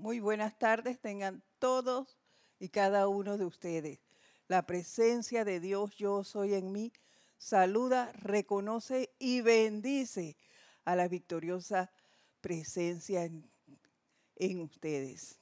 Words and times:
Muy 0.00 0.18
buenas 0.18 0.58
tardes 0.58 0.98
tengan 0.98 1.42
todos 1.58 2.16
y 2.58 2.70
cada 2.70 3.06
uno 3.06 3.36
de 3.36 3.44
ustedes. 3.44 3.98
La 4.48 4.64
presencia 4.64 5.44
de 5.44 5.60
Dios 5.60 5.94
yo 5.94 6.24
soy 6.24 6.54
en 6.54 6.72
mí. 6.72 6.90
Saluda, 7.36 8.10
reconoce 8.12 9.14
y 9.18 9.42
bendice 9.42 10.38
a 10.86 10.96
la 10.96 11.06
victoriosa 11.06 11.92
presencia 12.40 13.24
en, 13.24 13.46
en 14.36 14.62
ustedes. 14.62 15.38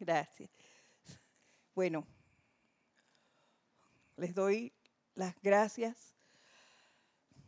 Gracias. 0.00 0.50
Bueno, 1.76 2.08
les 4.16 4.34
doy 4.34 4.72
las 5.14 5.40
gracias 5.42 6.12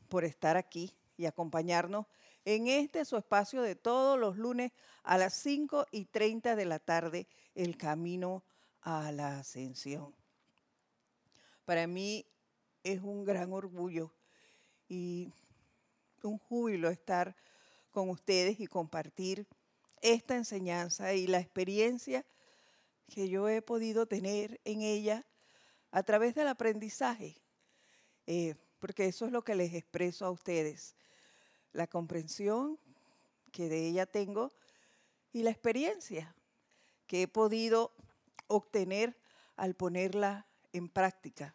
por 0.08 0.24
estar 0.24 0.56
aquí 0.56 0.96
y 1.16 1.26
acompañarnos 1.26 2.06
en 2.44 2.68
este 2.68 3.04
su 3.04 3.16
espacio 3.16 3.62
de 3.62 3.76
todos 3.76 4.18
los 4.18 4.36
lunes 4.36 4.72
a 5.02 5.18
las 5.18 5.34
5 5.34 5.86
y 5.90 6.06
30 6.06 6.56
de 6.56 6.64
la 6.64 6.78
tarde, 6.78 7.26
el 7.54 7.76
camino 7.76 8.44
a 8.80 9.12
la 9.12 9.38
ascensión. 9.38 10.14
Para 11.64 11.86
mí 11.86 12.26
es 12.82 13.00
un 13.00 13.24
gran 13.24 13.52
orgullo 13.52 14.12
y 14.88 15.32
un 16.22 16.38
júbilo 16.38 16.90
estar 16.90 17.36
con 17.90 18.08
ustedes 18.10 18.58
y 18.60 18.66
compartir 18.66 19.46
esta 20.00 20.34
enseñanza 20.34 21.14
y 21.14 21.26
la 21.26 21.38
experiencia 21.38 22.24
que 23.08 23.28
yo 23.28 23.48
he 23.48 23.62
podido 23.62 24.06
tener 24.06 24.60
en 24.64 24.82
ella 24.82 25.24
a 25.90 26.02
través 26.02 26.34
del 26.34 26.48
aprendizaje, 26.48 27.40
eh, 28.26 28.54
porque 28.78 29.06
eso 29.06 29.26
es 29.26 29.32
lo 29.32 29.42
que 29.42 29.54
les 29.54 29.74
expreso 29.74 30.24
a 30.24 30.30
ustedes 30.30 30.96
la 31.72 31.86
comprensión 31.86 32.78
que 33.50 33.68
de 33.68 33.88
ella 33.88 34.06
tengo 34.06 34.52
y 35.32 35.42
la 35.42 35.50
experiencia 35.50 36.34
que 37.06 37.22
he 37.22 37.28
podido 37.28 37.92
obtener 38.46 39.16
al 39.56 39.74
ponerla 39.74 40.46
en 40.72 40.88
práctica. 40.88 41.54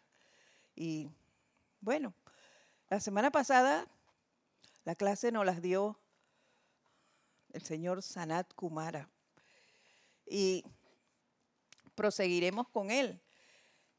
Y 0.74 1.10
bueno, 1.80 2.14
la 2.88 3.00
semana 3.00 3.30
pasada 3.30 3.86
la 4.84 4.94
clase 4.94 5.30
nos 5.32 5.44
las 5.44 5.60
dio 5.60 5.98
el 7.52 7.62
señor 7.62 8.02
Sanat 8.02 8.52
Kumara 8.54 9.08
y 10.26 10.64
proseguiremos 11.94 12.68
con 12.68 12.90
él. 12.90 13.20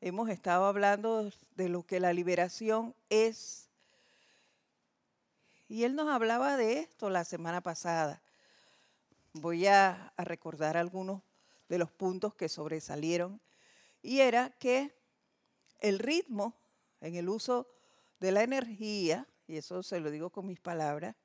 Hemos 0.01 0.29
estado 0.29 0.65
hablando 0.65 1.29
de 1.55 1.69
lo 1.69 1.83
que 1.83 1.99
la 1.99 2.13
liberación 2.13 2.95
es 3.09 3.68
y 5.69 5.83
él 5.83 5.95
nos 5.95 6.09
hablaba 6.09 6.57
de 6.57 6.79
esto 6.79 7.11
la 7.11 7.23
semana 7.23 7.61
pasada. 7.61 8.23
Voy 9.33 9.67
a, 9.67 10.11
recordar 10.17 10.75
algunos 10.75 11.21
de 11.69 11.77
los 11.77 11.91
puntos 11.91 12.33
que 12.33 12.49
sobresalieron. 12.49 13.39
Y 14.01 14.21
era 14.21 14.49
que 14.49 14.91
el 15.79 15.99
ritmo 15.99 16.55
en 17.01 17.15
el 17.15 17.29
uso 17.29 17.67
de 18.19 18.31
la 18.31 18.41
energía, 18.41 19.27
y 19.47 19.57
eso 19.57 19.83
se 19.83 19.99
lo 19.99 20.09
digo 20.09 20.31
con 20.31 20.47
mis 20.47 20.59
palabras, 20.59 21.15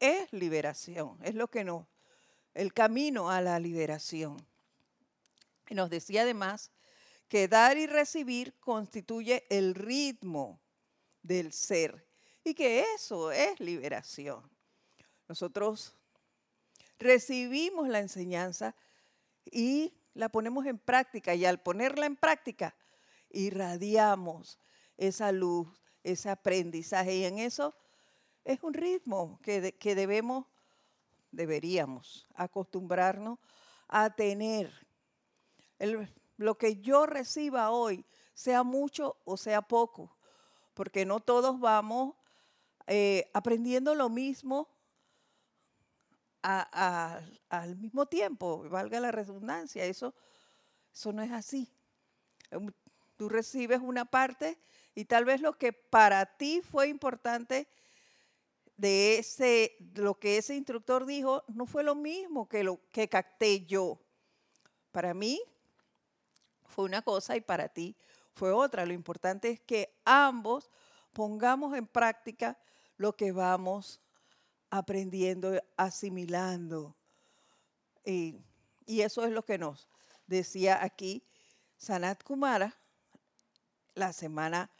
es 0.00 0.30
liberación, 0.32 1.16
es 1.22 1.36
lo 1.36 1.48
que 1.48 1.62
nos, 1.62 1.86
el 2.52 2.74
camino 2.74 3.30
a 3.30 3.40
la 3.40 3.60
liberación. 3.60 4.44
Y 5.68 5.76
nos 5.76 5.88
decía 5.88 6.22
además 6.22 6.72
que 7.28 7.46
dar 7.46 7.78
y 7.78 7.86
recibir 7.86 8.58
constituye 8.58 9.46
el 9.50 9.76
ritmo 9.76 10.60
del 11.22 11.52
ser 11.52 12.06
y 12.46 12.54
que 12.54 12.84
eso 12.94 13.32
es 13.32 13.58
liberación. 13.58 14.40
Nosotros 15.26 15.92
recibimos 16.96 17.88
la 17.88 17.98
enseñanza 17.98 18.76
y 19.50 19.92
la 20.14 20.28
ponemos 20.28 20.64
en 20.66 20.78
práctica 20.78 21.34
y 21.34 21.44
al 21.44 21.60
ponerla 21.60 22.06
en 22.06 22.14
práctica 22.14 22.76
irradiamos 23.30 24.60
esa 24.96 25.32
luz, 25.32 25.66
ese 26.04 26.30
aprendizaje 26.30 27.16
y 27.16 27.24
en 27.24 27.40
eso 27.40 27.74
es 28.44 28.62
un 28.62 28.74
ritmo 28.74 29.40
que, 29.42 29.72
que 29.72 29.96
debemos, 29.96 30.46
deberíamos 31.32 32.28
acostumbrarnos 32.36 33.40
a 33.88 34.14
tener. 34.14 34.72
lo 36.36 36.56
que 36.56 36.76
yo 36.76 37.06
reciba 37.06 37.72
hoy, 37.72 38.04
sea 38.34 38.62
mucho 38.62 39.16
o 39.24 39.36
sea 39.36 39.62
poco, 39.62 40.16
porque 40.74 41.04
no 41.04 41.18
todos 41.18 41.58
vamos 41.58 42.14
eh, 42.86 43.30
aprendiendo 43.34 43.94
lo 43.94 44.08
mismo 44.08 44.68
al 46.42 47.76
mismo 47.76 48.06
tiempo, 48.06 48.68
valga 48.68 49.00
la 49.00 49.10
redundancia, 49.10 49.84
eso, 49.84 50.14
eso 50.92 51.12
no 51.12 51.22
es 51.22 51.32
así. 51.32 51.68
Em, 52.50 52.70
tú 53.16 53.28
recibes 53.28 53.80
una 53.80 54.04
parte 54.04 54.58
y 54.94 55.06
tal 55.06 55.24
vez 55.24 55.40
lo 55.40 55.58
que 55.58 55.72
para 55.72 56.24
ti 56.36 56.62
fue 56.62 56.88
importante 56.88 57.66
de 58.76 59.18
ese, 59.18 59.76
lo 59.94 60.18
que 60.18 60.38
ese 60.38 60.54
instructor 60.54 61.06
dijo, 61.06 61.42
no 61.48 61.66
fue 61.66 61.82
lo 61.82 61.94
mismo 61.94 62.48
que 62.48 62.62
lo 62.62 62.80
que 62.92 63.08
capté 63.08 63.64
yo. 63.66 63.98
Para 64.92 65.14
mí 65.14 65.40
fue 66.64 66.84
una 66.84 67.02
cosa 67.02 67.36
y 67.36 67.40
para 67.40 67.68
ti 67.68 67.96
fue 68.34 68.52
otra. 68.52 68.86
Lo 68.86 68.92
importante 68.92 69.50
es 69.50 69.60
que 69.60 69.98
ambos 70.04 70.70
pongamos 71.12 71.74
en 71.74 71.86
práctica 71.86 72.58
lo 72.96 73.16
que 73.16 73.32
vamos 73.32 74.00
aprendiendo, 74.70 75.62
asimilando. 75.76 76.94
Y, 78.04 78.36
eso 78.86 79.24
es 79.24 79.32
lo 79.32 79.44
que 79.44 79.58
nos 79.58 79.88
decía 80.28 80.82
aquí 80.82 81.24
Sanat 81.76 82.22
Kumara 82.22 82.76
la 83.94 84.12
semana 84.12 84.70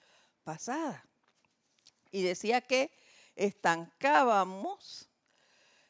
pasada. 0.45 1.05
Y 2.13 2.23
decía 2.23 2.61
que 2.61 2.93
estancábamos, 3.35 5.09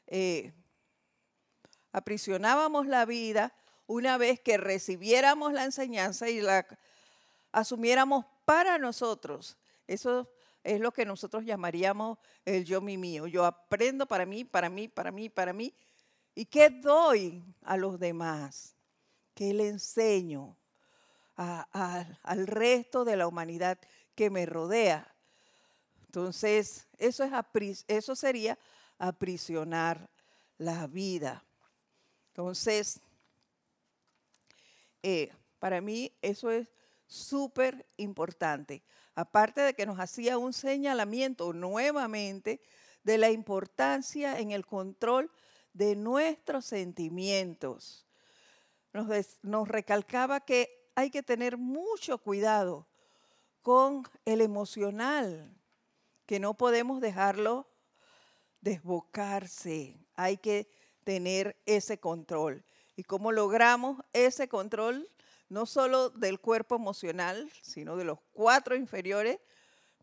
eh, 0.06 0.54
aprisionábamos 1.92 2.86
la 2.86 3.04
vida 3.04 3.52
una 3.86 4.16
vez 4.16 4.40
que 4.40 4.56
recibiéramos 4.56 5.52
la 5.52 5.64
enseñanza 5.64 6.30
y 6.30 6.40
la 6.40 6.66
asumiéramos 7.52 8.24
para 8.44 8.78
nosotros. 8.78 9.58
Eso 9.86 10.28
es 10.66 10.80
lo 10.80 10.92
que 10.92 11.04
nosotros 11.04 11.44
llamaríamos 11.44 12.18
el 12.44 12.64
yo 12.64 12.80
mi 12.80 12.96
mío. 12.98 13.28
Yo 13.28 13.44
aprendo 13.44 14.04
para 14.04 14.26
mí, 14.26 14.44
para 14.44 14.68
mí, 14.68 14.88
para 14.88 15.12
mí, 15.12 15.28
para 15.28 15.52
mí. 15.52 15.72
¿Y 16.34 16.44
qué 16.44 16.70
doy 16.70 17.42
a 17.62 17.76
los 17.76 18.00
demás? 18.00 18.74
¿Qué 19.32 19.54
le 19.54 19.68
enseño 19.68 20.56
al 21.36 22.46
resto 22.48 23.04
de 23.04 23.16
la 23.16 23.28
humanidad 23.28 23.78
que 24.16 24.28
me 24.28 24.44
rodea? 24.44 25.14
Entonces, 26.06 26.88
eso, 26.98 27.22
es 27.22 27.84
eso 27.86 28.16
sería 28.16 28.58
aprisionar 28.98 30.10
la 30.58 30.88
vida. 30.88 31.44
Entonces, 32.28 33.00
eh, 35.00 35.30
para 35.60 35.80
mí 35.80 36.12
eso 36.22 36.50
es 36.50 36.66
súper 37.06 37.86
importante 37.98 38.82
aparte 39.16 39.62
de 39.62 39.74
que 39.74 39.86
nos 39.86 39.98
hacía 39.98 40.38
un 40.38 40.52
señalamiento 40.52 41.52
nuevamente 41.52 42.60
de 43.02 43.18
la 43.18 43.30
importancia 43.30 44.38
en 44.38 44.52
el 44.52 44.66
control 44.66 45.30
de 45.72 45.96
nuestros 45.96 46.66
sentimientos. 46.66 48.06
Nos, 48.92 49.68
recalcaba 49.68 50.40
que 50.40 50.90
hay 50.94 51.10
que 51.10 51.22
tener 51.22 51.56
mucho 51.56 52.18
cuidado 52.18 52.86
con 53.62 54.04
el 54.24 54.40
emocional, 54.40 55.54
que 56.26 56.38
no 56.38 56.54
podemos 56.54 57.00
dejarlo 57.00 57.66
desbocarse, 58.60 59.96
hay 60.14 60.36
que 60.36 60.68
tener 61.04 61.56
ese 61.66 61.98
control. 61.98 62.64
¿Y 62.96 63.04
cómo 63.04 63.32
logramos 63.32 64.02
ese 64.12 64.48
control? 64.48 65.08
No 65.48 65.66
solo 65.66 66.10
del 66.10 66.40
cuerpo 66.40 66.76
emocional, 66.76 67.50
sino 67.62 67.96
de 67.96 68.04
los 68.04 68.18
cuatro 68.32 68.74
inferiores, 68.74 69.38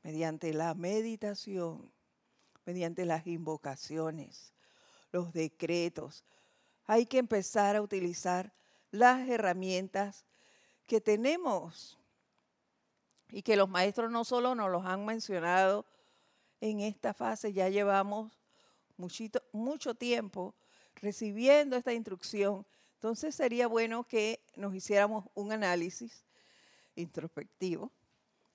mediante 0.03 0.53
la 0.53 0.73
meditación, 0.73 1.91
mediante 2.65 3.05
las 3.05 3.25
invocaciones, 3.27 4.53
los 5.11 5.33
decretos. 5.33 6.23
Hay 6.85 7.05
que 7.05 7.17
empezar 7.17 7.75
a 7.75 7.81
utilizar 7.81 8.53
las 8.91 9.27
herramientas 9.27 10.25
que 10.85 11.01
tenemos 11.01 11.97
y 13.29 13.41
que 13.41 13.55
los 13.55 13.69
maestros 13.69 14.11
no 14.11 14.23
solo 14.25 14.55
nos 14.55 14.69
los 14.69 14.85
han 14.85 15.05
mencionado 15.05 15.85
en 16.61 16.79
esta 16.79 17.13
fase, 17.13 17.51
ya 17.51 17.67
llevamos 17.69 18.31
mucho 19.51 19.95
tiempo 19.95 20.55
recibiendo 20.95 21.75
esta 21.75 21.93
instrucción 21.93 22.65
entonces 23.03 23.35
sería 23.35 23.67
bueno 23.67 24.07
que 24.07 24.39
nos 24.55 24.73
hiciéramos 24.73 25.25
un 25.33 25.51
análisis 25.51 26.23
introspectivo 26.95 27.91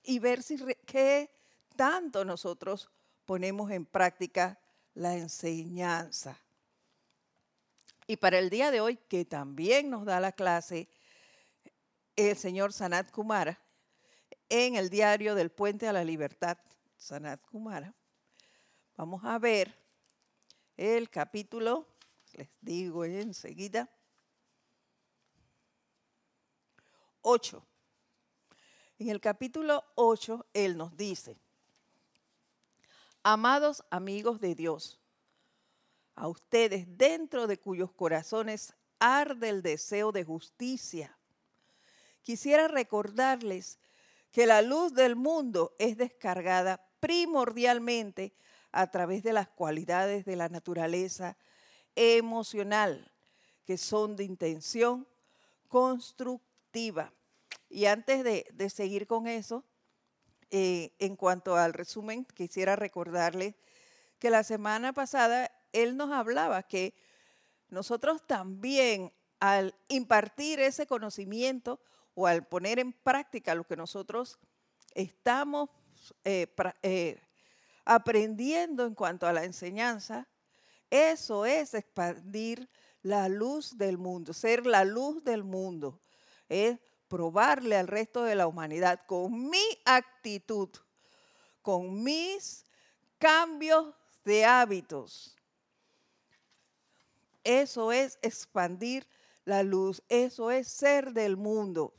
y 0.02 0.20
ver 0.20 0.42
si 0.42 0.56
qué 0.86 1.30
tanto 1.76 2.24
nosotros 2.24 2.90
ponemos 3.26 3.70
en 3.70 3.84
práctica 3.84 4.58
la 4.94 5.14
enseñanza. 5.18 6.40
Y 8.06 8.16
para 8.16 8.38
el 8.38 8.48
día 8.48 8.70
de 8.70 8.80
hoy, 8.80 8.96
que 8.96 9.26
también 9.26 9.90
nos 9.90 10.06
da 10.06 10.18
la 10.18 10.32
clase 10.32 10.88
el 12.16 12.34
señor 12.34 12.72
Sanat 12.72 13.10
Kumara, 13.10 13.60
en 14.48 14.76
el 14.76 14.88
diario 14.88 15.34
del 15.34 15.50
Puente 15.50 15.86
a 15.86 15.92
la 15.92 16.04
Libertad, 16.04 16.56
Sanat 16.96 17.42
Kumara, 17.42 17.94
vamos 18.96 19.22
a 19.26 19.38
ver 19.38 19.76
el 20.78 21.10
capítulo, 21.10 21.86
les 22.32 22.48
digo 22.62 23.04
enseguida, 23.04 23.90
8. 27.22 27.64
En 28.98 29.10
el 29.10 29.20
capítulo 29.20 29.84
8, 29.94 30.46
él 30.54 30.76
nos 30.76 30.96
dice, 30.96 31.36
amados 33.22 33.84
amigos 33.90 34.40
de 34.40 34.54
Dios, 34.54 34.98
a 36.14 36.26
ustedes 36.26 36.86
dentro 36.98 37.46
de 37.46 37.58
cuyos 37.58 37.92
corazones 37.92 38.74
arde 38.98 39.50
el 39.50 39.62
deseo 39.62 40.10
de 40.10 40.24
justicia, 40.24 41.16
quisiera 42.22 42.66
recordarles 42.66 43.78
que 44.32 44.46
la 44.46 44.62
luz 44.62 44.94
del 44.94 45.16
mundo 45.16 45.74
es 45.78 45.96
descargada 45.96 46.84
primordialmente 47.00 48.34
a 48.72 48.90
través 48.90 49.22
de 49.22 49.32
las 49.32 49.48
cualidades 49.48 50.24
de 50.24 50.36
la 50.36 50.48
naturaleza 50.48 51.36
emocional, 51.94 53.12
que 53.64 53.78
son 53.78 54.16
de 54.16 54.24
intención 54.24 55.06
constructiva. 55.68 56.47
Y 57.68 57.86
antes 57.86 58.24
de, 58.24 58.70
seguir 58.70 59.06
con 59.06 59.26
eso, 59.26 59.64
eh, 60.50 60.94
en 60.98 61.16
cuanto 61.16 61.56
al 61.56 61.72
resumen, 61.72 62.24
quisiera 62.24 62.76
recordarles 62.76 63.54
que 64.18 64.30
la 64.30 64.42
semana 64.44 64.92
pasada 64.92 65.50
él 65.72 65.96
nos 65.96 66.10
hablaba 66.10 66.62
que 66.62 66.94
nosotros 67.68 68.26
también 68.26 69.12
al 69.40 69.74
impartir 69.88 70.60
ese 70.60 70.86
conocimiento 70.86 71.80
o 72.14 72.26
al 72.26 72.46
poner 72.46 72.78
en 72.78 72.92
práctica 72.92 73.54
lo 73.54 73.64
que 73.64 73.76
nosotros 73.76 74.38
estamos 74.94 75.68
eh, 76.24 76.48
eh, 76.82 77.20
aprendiendo 77.84 78.86
en 78.86 78.94
cuanto 78.94 79.26
a 79.26 79.32
la 79.32 79.44
enseñanza, 79.44 80.26
eso 80.90 81.46
es 81.46 81.74
expandir 81.74 82.68
la 83.02 83.28
luz 83.28 83.76
del 83.76 83.98
mundo, 83.98 84.32
ser 84.32 84.66
la 84.66 84.84
luz 84.84 85.22
del 85.22 85.44
mundo, 85.44 86.00
es 86.48 86.78
probarle 87.08 87.76
al 87.76 87.88
resto 87.88 88.22
de 88.22 88.34
la 88.34 88.46
humanidad 88.46 89.00
con 89.06 89.48
mi 89.48 89.64
actitud, 89.84 90.68
con 91.62 92.02
mis 92.02 92.64
cambios 93.18 93.94
de 94.24 94.44
hábitos. 94.44 95.34
Eso 97.44 97.92
es 97.92 98.18
expandir 98.22 99.06
la 99.44 99.62
luz, 99.62 100.02
eso 100.08 100.50
es 100.50 100.68
ser 100.68 101.12
del 101.12 101.36
mundo. 101.36 101.94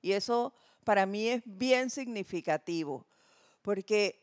Y 0.00 0.12
eso 0.12 0.54
para 0.84 1.04
mí 1.04 1.28
es 1.28 1.42
bien 1.44 1.90
significativo, 1.90 3.04
porque 3.62 4.20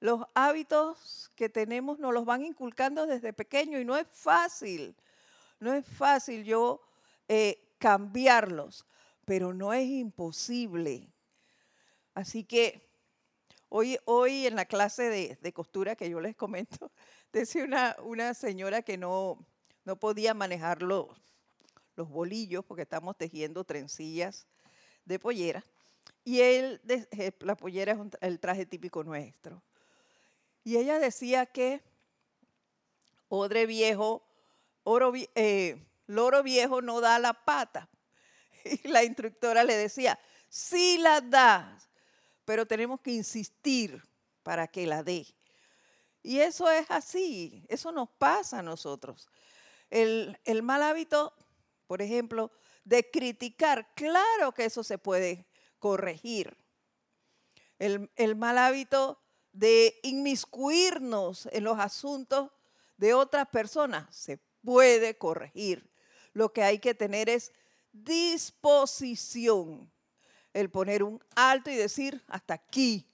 los 0.00 0.22
hábitos 0.34 1.30
que 1.36 1.50
tenemos 1.50 1.98
nos 1.98 2.14
los 2.14 2.24
van 2.24 2.44
inculcando 2.44 3.06
desde 3.06 3.34
pequeño 3.34 3.78
y 3.78 3.84
no 3.84 3.96
es 3.96 4.06
fácil, 4.10 4.96
no 5.60 5.74
es 5.74 5.86
fácil 5.86 6.44
yo 6.44 6.80
eh, 7.34 7.74
cambiarlos, 7.78 8.84
pero 9.24 9.54
no 9.54 9.72
es 9.72 9.88
imposible. 9.88 11.10
Así 12.12 12.44
que 12.44 12.86
hoy, 13.70 13.96
hoy 14.04 14.46
en 14.46 14.54
la 14.54 14.66
clase 14.66 15.38
de, 15.40 15.52
costura 15.54 15.96
que 15.96 16.10
yo 16.10 16.20
les 16.20 16.36
comento, 16.36 16.92
decía 17.32 17.64
una, 17.64 17.96
una 18.04 18.34
señora 18.34 18.82
que 18.82 18.98
no, 18.98 19.38
no 19.86 19.96
podía 19.96 20.34
manejar 20.34 20.82
los, 20.82 21.08
los 21.96 22.06
bolillos 22.10 22.66
porque 22.66 22.82
estamos 22.82 23.16
tejiendo 23.16 23.64
trencillas 23.64 24.46
de 25.06 25.18
pollera. 25.18 25.64
Y 26.24 26.40
él, 26.40 26.82
eh, 26.86 27.32
la 27.40 27.56
pollera 27.56 27.92
es 27.92 27.98
el 28.20 28.40
traje 28.40 28.66
típico 28.66 29.04
nuestro. 29.04 29.62
Y 30.64 30.76
ella 30.76 30.98
decía 30.98 31.46
que 31.46 31.80
odre 33.30 33.64
viejo, 33.64 34.22
oro, 34.84 35.14
eh, 35.34 35.82
loro 36.12 36.42
viejo 36.42 36.82
no 36.82 37.00
da 37.00 37.18
la 37.18 37.32
pata. 37.32 37.88
Y 38.64 38.88
la 38.88 39.02
instructora 39.02 39.64
le 39.64 39.76
decía, 39.76 40.18
sí 40.48 40.98
la 40.98 41.20
da, 41.20 41.76
pero 42.44 42.64
tenemos 42.66 43.00
que 43.00 43.10
insistir 43.10 44.00
para 44.42 44.68
que 44.68 44.86
la 44.86 45.02
dé. 45.02 45.26
Y 46.22 46.38
eso 46.38 46.70
es 46.70 46.88
así, 46.90 47.64
eso 47.68 47.90
nos 47.90 48.08
pasa 48.10 48.60
a 48.60 48.62
nosotros. 48.62 49.28
El, 49.90 50.38
el 50.44 50.62
mal 50.62 50.82
hábito, 50.82 51.34
por 51.88 52.00
ejemplo, 52.00 52.52
de 52.84 53.10
criticar, 53.10 53.92
claro 53.94 54.52
que 54.52 54.64
eso 54.64 54.84
se 54.84 54.98
puede 54.98 55.46
corregir. 55.78 56.56
El, 57.78 58.10
el 58.14 58.36
mal 58.36 58.58
hábito 58.58 59.20
de 59.52 59.98
inmiscuirnos 60.04 61.48
en 61.52 61.64
los 61.64 61.78
asuntos 61.78 62.50
de 62.96 63.14
otras 63.14 63.48
personas 63.48 64.14
se 64.14 64.38
puede 64.62 65.18
corregir. 65.18 65.91
Lo 66.32 66.52
que 66.52 66.62
hay 66.62 66.78
que 66.78 66.94
tener 66.94 67.28
es 67.28 67.52
disposición. 67.92 69.90
El 70.52 70.70
poner 70.70 71.02
un 71.02 71.22
alto 71.34 71.70
y 71.70 71.76
decir, 71.76 72.22
hasta 72.28 72.54
aquí, 72.54 73.06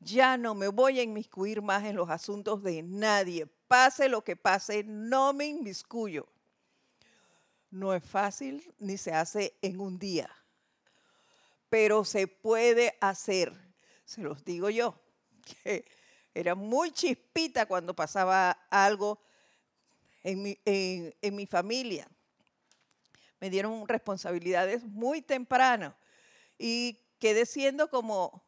ya 0.00 0.36
no 0.36 0.54
me 0.54 0.68
voy 0.68 1.00
a 1.00 1.02
inmiscuir 1.02 1.62
más 1.62 1.84
en 1.84 1.96
los 1.96 2.08
asuntos 2.10 2.62
de 2.62 2.82
nadie. 2.82 3.46
Pase 3.66 4.08
lo 4.08 4.22
que 4.22 4.36
pase, 4.36 4.84
no 4.84 5.32
me 5.32 5.46
inmiscuyo. 5.46 6.26
No 7.70 7.94
es 7.94 8.02
fácil 8.02 8.72
ni 8.78 8.96
se 8.96 9.12
hace 9.12 9.54
en 9.60 9.80
un 9.80 9.98
día, 9.98 10.30
pero 11.68 12.04
se 12.04 12.26
puede 12.26 12.96
hacer. 13.00 13.52
Se 14.06 14.22
los 14.22 14.42
digo 14.44 14.70
yo, 14.70 14.98
que 15.64 15.84
era 16.34 16.54
muy 16.54 16.92
chispita 16.92 17.66
cuando 17.66 17.94
pasaba 17.94 18.52
algo 18.70 19.20
en 20.22 20.42
mi, 20.42 20.58
en, 20.64 21.36
mi 21.36 21.46
familia. 21.46 22.08
Me 23.40 23.50
dieron 23.50 23.86
responsabilidades 23.86 24.84
muy 24.84 25.22
temprano 25.22 25.94
y 26.58 26.98
quedé 27.18 27.46
siendo 27.46 27.88
como, 27.88 28.44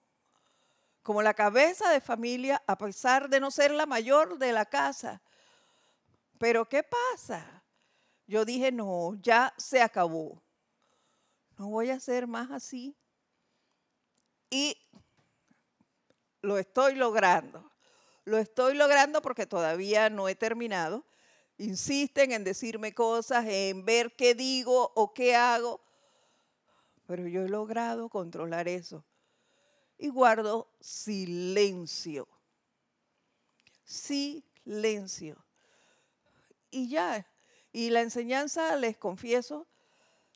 como 1.03 1.23
la 1.23 1.35
cabeza 1.35 1.91
de 1.91 2.01
familia 2.01 2.63
a 2.67 2.77
pesar 2.77 3.29
de 3.29 3.41
no 3.41 3.51
ser 3.51 3.70
la 3.70 3.87
mayor 3.87 4.39
de 4.39 4.53
la 4.53 4.65
casa. 4.65 5.23
Pero 6.39 6.69
¿qué 6.69 6.82
pasa? 6.82 7.63
Yo 8.27 8.44
dije, 8.44 8.73
no, 8.73 9.15
ya 9.20 9.53
se 9.56 9.82
acabó. 9.82 10.43
No 11.59 11.69
voy 11.69 11.91
a 11.91 12.01
ser 12.01 12.27
más 12.27 12.51
así. 12.51 12.97
Y 14.49 14.77
lo 16.43 16.59
estoy 16.59 16.94
logrando. 16.94 17.70
Lo 18.25 18.39
estoy 18.39 18.75
logrando 18.75 19.23
porque 19.23 19.47
todavía 19.47 20.11
no 20.11 20.29
he 20.29 20.35
terminado, 20.35 21.05
insisten 21.60 22.32
en 22.32 22.43
decirme 22.43 22.94
cosas, 22.94 23.44
en 23.46 23.84
ver 23.84 24.17
qué 24.17 24.34
digo 24.34 24.93
o 24.94 25.12
qué 25.12 25.36
hago, 25.36 25.81
pero 27.06 27.29
yo 27.29 27.43
he 27.43 27.48
logrado 27.48 28.08
controlar 28.08 28.67
eso. 28.67 29.05
Y 29.98 30.08
guardo 30.08 30.70
silencio. 30.81 32.26
Silencio. 33.84 35.36
Y 36.70 36.88
ya. 36.88 37.26
Y 37.72 37.90
la 37.90 38.00
enseñanza, 38.00 38.76
les 38.76 38.96
confieso, 38.96 39.67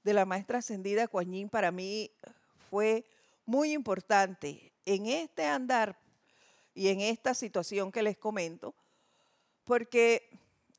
de 0.02 0.12
la 0.12 0.26
maestra 0.26 0.58
ascendida 0.58 1.08
Coañín 1.08 1.48
para 1.48 1.70
mí 1.70 2.10
fue 2.68 3.06
muy 3.46 3.72
importante 3.72 4.72
en 4.84 5.06
este 5.06 5.46
andar 5.46 5.98
y 6.74 6.88
en 6.88 7.00
esta 7.00 7.32
situación 7.32 7.90
que 7.90 8.02
les 8.02 8.18
comento, 8.18 8.74
porque 9.64 10.28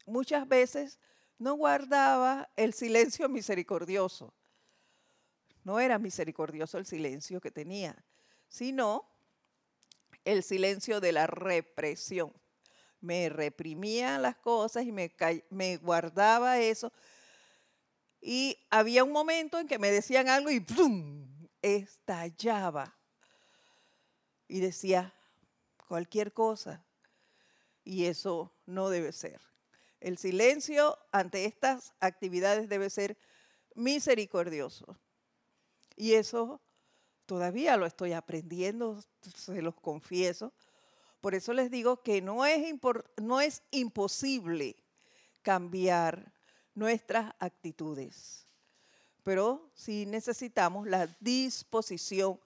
muchas 0.06 0.48
veces 0.48 1.00
no 1.38 1.56
guardaba 1.56 2.50
el 2.56 2.74
silencio 2.74 3.28
misericordioso. 3.30 4.34
No 5.64 5.80
era 5.80 5.98
misericordioso 5.98 6.78
el 6.78 6.86
silencio 6.86 7.42
que 7.42 7.52
tenía, 7.52 7.96
sino 8.48 9.10
el 10.24 10.44
silencio 10.44 11.00
de 11.00 11.12
la 11.12 11.28
represión. 11.28 12.34
Me 13.02 13.30
reprimía 13.30 14.18
las 14.18 14.36
cosas 14.38 14.86
y 14.86 14.92
me, 14.92 15.78
guardaba 15.78 16.60
eso. 16.60 16.92
Y 18.22 18.58
había 18.70 19.04
un 19.04 19.12
momento 19.12 19.60
en 19.60 19.68
que 19.68 19.78
me 19.78 19.92
decían 19.92 20.30
algo 20.30 20.50
y 20.50 20.60
¡pum! 20.60 21.28
estallaba. 21.62 22.96
Y 24.48 24.60
decía 24.60 25.14
cualquier 25.88 26.34
cosa. 26.34 26.84
Y 27.84 28.06
eso 28.06 28.52
no 28.66 28.90
debe 28.90 29.12
ser. 29.12 29.40
El 30.06 30.20
silencio 30.20 31.00
ante 31.12 31.46
estas 31.46 31.96
actividades 32.00 32.70
debe 32.70 32.92
ser 32.92 33.18
misericordioso. 33.74 35.00
Y 35.96 36.14
eso 36.14 36.62
todavía 37.26 37.76
lo 37.76 37.88
estoy 37.88 38.14
aprendiendo, 38.14 39.04
se 39.36 39.64
los 39.64 39.74
confieso. 39.74 40.54
Por 41.22 41.34
eso 41.34 41.54
les 41.54 41.72
digo 41.72 42.04
que 42.04 42.22
no 42.22 42.46
es, 42.46 42.76
no 43.20 43.42
es 43.42 43.64
imposible 43.72 44.76
cambiar 45.42 46.32
nuestras 46.76 47.34
actitudes. 47.40 48.46
Pero 49.24 49.72
sí 49.74 50.06
necesitamos 50.06 50.86
la 50.86 51.08
disposición 51.20 52.40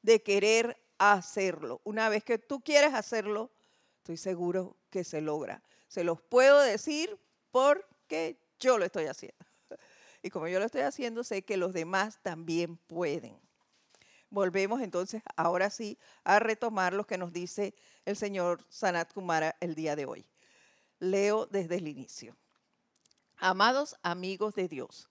de 0.00 0.22
querer 0.22 0.82
hacerlo. 0.96 1.82
Una 1.84 2.08
vez 2.08 2.24
que 2.24 2.38
tú 2.38 2.62
quieres 2.62 2.94
hacerlo, 2.94 3.50
estoy 3.98 4.16
seguro 4.16 4.78
que 4.88 5.04
se 5.04 5.20
logra. 5.20 5.62
Se 5.88 6.04
los 6.04 6.20
puedo 6.20 6.60
decir 6.60 7.18
porque 7.50 8.38
yo 8.58 8.78
lo 8.78 8.84
estoy 8.84 9.06
haciendo. 9.06 9.38
Y 10.22 10.30
como 10.30 10.48
yo 10.48 10.58
lo 10.58 10.64
estoy 10.64 10.80
haciendo, 10.80 11.22
sé 11.22 11.42
que 11.42 11.56
los 11.56 11.72
demás 11.72 12.18
también 12.20 12.78
pueden. 12.78 13.38
Volvemos 14.28 14.80
entonces, 14.80 15.22
ahora 15.36 15.70
sí, 15.70 15.98
a 16.24 16.40
retomar 16.40 16.92
lo 16.92 17.06
que 17.06 17.16
nos 17.16 17.32
dice 17.32 17.74
el 18.04 18.16
señor 18.16 18.64
Sanat 18.68 19.12
Kumara 19.12 19.56
el 19.60 19.76
día 19.76 19.94
de 19.94 20.04
hoy. 20.04 20.26
Leo 20.98 21.46
desde 21.46 21.76
el 21.76 21.86
inicio. 21.86 22.36
Amados 23.36 23.96
amigos 24.02 24.54
de 24.54 24.66
Dios, 24.66 25.08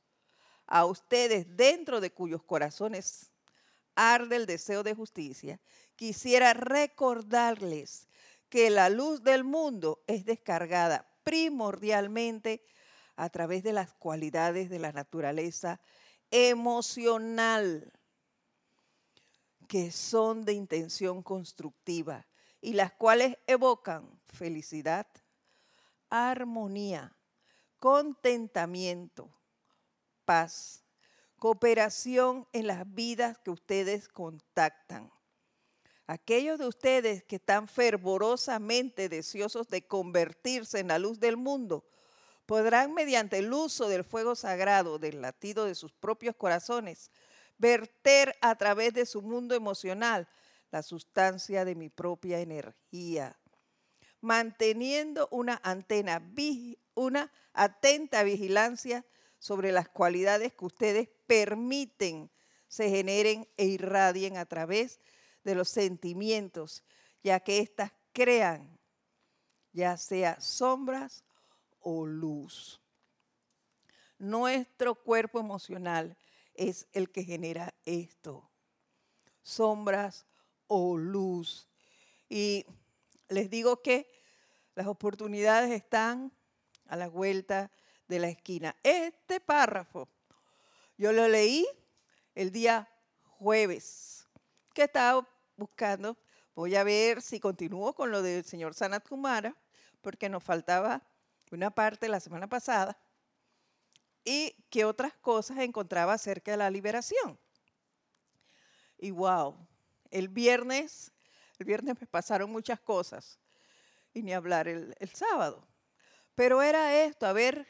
a 0.67 0.85
ustedes 0.85 1.55
dentro 1.55 2.01
de 2.01 2.11
cuyos 2.11 2.43
corazones 2.43 3.31
arde 3.95 4.35
el 4.35 4.45
deseo 4.45 4.83
de 4.83 4.95
justicia, 4.95 5.59
quisiera 5.95 6.53
recordarles 6.53 8.09
que 8.55 8.69
la 8.69 8.87
luz 8.87 9.21
del 9.21 9.43
mundo 9.43 10.01
es 10.07 10.23
descargada 10.23 11.05
primordialmente 11.25 12.63
a 13.17 13.29
través 13.29 13.63
de 13.63 13.73
las 13.73 13.91
cualidades 13.91 14.69
de 14.69 14.79
la 14.79 14.93
naturaleza 14.93 15.81
emocional 16.31 17.91
que 19.67 19.91
son 19.91 20.45
de 20.45 20.53
intención 20.53 21.21
constructiva 21.21 22.27
y 22.61 22.75
las 22.75 22.93
cuales 22.93 23.37
evocan 23.45 24.21
felicidad, 24.27 25.05
armonía, 26.09 27.13
contentamiento, 27.77 29.37
paz, 30.23 30.85
cooperación 31.39 32.47
en 32.53 32.67
las 32.67 32.89
vidas 32.95 33.37
que 33.37 33.51
ustedes 33.51 34.07
contactan. 34.07 35.11
Aquellos 36.07 36.59
de 36.59 36.67
ustedes 36.67 37.23
que 37.23 37.37
están 37.37 37.67
fervorosamente 37.67 39.09
deseosos 39.09 39.67
de 39.69 39.87
convertirse 39.87 40.79
en 40.79 40.89
la 40.89 40.99
luz 40.99 41.19
del 41.19 41.35
mundo, 41.35 41.83
podrán 42.45 42.93
mediante 42.93 43.39
el 43.39 43.51
uso 43.51 43.89
del 43.89 44.03
fuego 44.03 44.35
sagrado 44.35 44.99
del 44.99 45.21
latido 45.21 45.65
de 45.65 45.73
sus 45.73 45.93
propios 45.93 46.35
corazones, 46.35 47.09
verter 47.57 48.35
a 48.41 48.55
través 48.55 48.93
de 48.93 49.07
su 49.07 49.23
mundo 49.23 49.55
emocional 49.55 50.27
la 50.71 50.83
sustancia 50.83 51.65
de 51.65 51.73
mi 51.73 51.89
propia 51.89 52.39
energía, 52.39 53.39
manteniendo 54.21 55.27
una 55.31 55.59
antena, 55.63 56.21
una 56.93 57.31
atenta 57.53 58.21
vigilancia 58.21 59.05
sobre 59.39 59.71
las 59.71 59.89
cualidades 59.89 60.53
que 60.53 60.65
ustedes 60.65 61.09
permiten 61.25 62.29
se 62.67 62.89
generen 62.89 63.47
e 63.57 63.65
irradien 63.65 64.37
a 64.37 64.45
través 64.45 64.99
de 64.99 65.15
los 65.53 65.69
sentimientos, 65.69 66.83
ya 67.21 67.39
que 67.39 67.59
éstas 67.59 67.91
crean, 68.13 68.79
ya 69.73 69.97
sea 69.97 70.39
sombras 70.41 71.23
o 71.81 72.05
luz. 72.05 72.81
Nuestro 74.17 74.95
cuerpo 74.95 75.39
emocional 75.39 76.17
es 76.53 76.87
el 76.93 77.11
que 77.11 77.23
genera 77.23 77.75
esto. 77.85 78.49
Sombras 79.43 80.25
o 80.67 80.97
luz. 80.97 81.67
Y 82.29 82.65
les 83.27 83.49
digo 83.49 83.81
que 83.81 84.09
las 84.73 84.87
oportunidades 84.87 85.71
están 85.71 86.31
a 86.87 86.95
la 86.95 87.07
vuelta 87.07 87.71
de 88.07 88.19
la 88.19 88.29
esquina. 88.29 88.75
Este 88.81 89.39
párrafo 89.39 90.09
yo 90.97 91.11
lo 91.11 91.27
leí 91.27 91.67
el 92.35 92.51
día 92.51 92.89
jueves, 93.37 94.27
que 94.73 94.83
estaba 94.83 95.27
buscando. 95.57 96.17
Voy 96.55 96.75
a 96.75 96.83
ver 96.83 97.21
si 97.21 97.39
continúo 97.39 97.93
con 97.93 98.11
lo 98.11 98.21
del 98.21 98.45
señor 98.45 98.73
Sanat 98.73 99.07
Kumara, 99.07 99.55
porque 100.01 100.29
nos 100.29 100.43
faltaba 100.43 101.01
una 101.51 101.71
parte 101.71 102.09
la 102.09 102.19
semana 102.19 102.47
pasada, 102.47 102.97
y 104.23 104.55
qué 104.69 104.85
otras 104.85 105.13
cosas 105.17 105.59
encontraba 105.59 106.13
acerca 106.13 106.51
de 106.51 106.57
la 106.57 106.69
liberación. 106.69 107.39
Y 108.97 109.11
wow, 109.11 109.55
el 110.09 110.29
viernes, 110.29 111.11
el 111.59 111.65
viernes 111.65 111.99
me 111.99 112.07
pasaron 112.07 112.51
muchas 112.51 112.79
cosas, 112.79 113.39
y 114.13 114.23
ni 114.23 114.33
hablar 114.33 114.67
el, 114.67 114.95
el 114.99 115.09
sábado. 115.09 115.67
Pero 116.33 116.61
era 116.61 117.03
esto, 117.03 117.25
a 117.27 117.33
ver, 117.33 117.67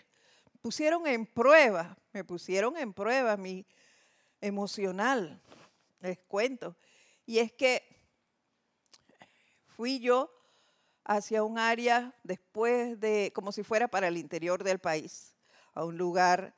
pusieron 0.62 1.06
en 1.08 1.25
prueba, 1.25 1.98
me 2.13 2.24
pusieron 2.24 2.77
en 2.77 2.94
prueba 2.94 3.38
mi 3.38 3.65
emocional, 4.42 5.42
les 6.00 6.20
cuento. 6.20 6.77
Y 7.25 7.39
es 7.39 7.51
que 7.51 7.84
fui 9.67 10.00
yo 10.00 10.32
hacia 11.03 11.44
un 11.44 11.58
área 11.58 12.13
después 12.24 13.00
de, 13.00 13.32
como 13.34 13.51
si 13.51 13.63
fuera 13.63 13.88
para 13.88 14.08
el 14.08 14.17
interior 14.17 14.63
del 14.63 14.79
país, 14.79 15.36
a 15.74 15.84
un 15.84 15.98
lugar 15.98 16.55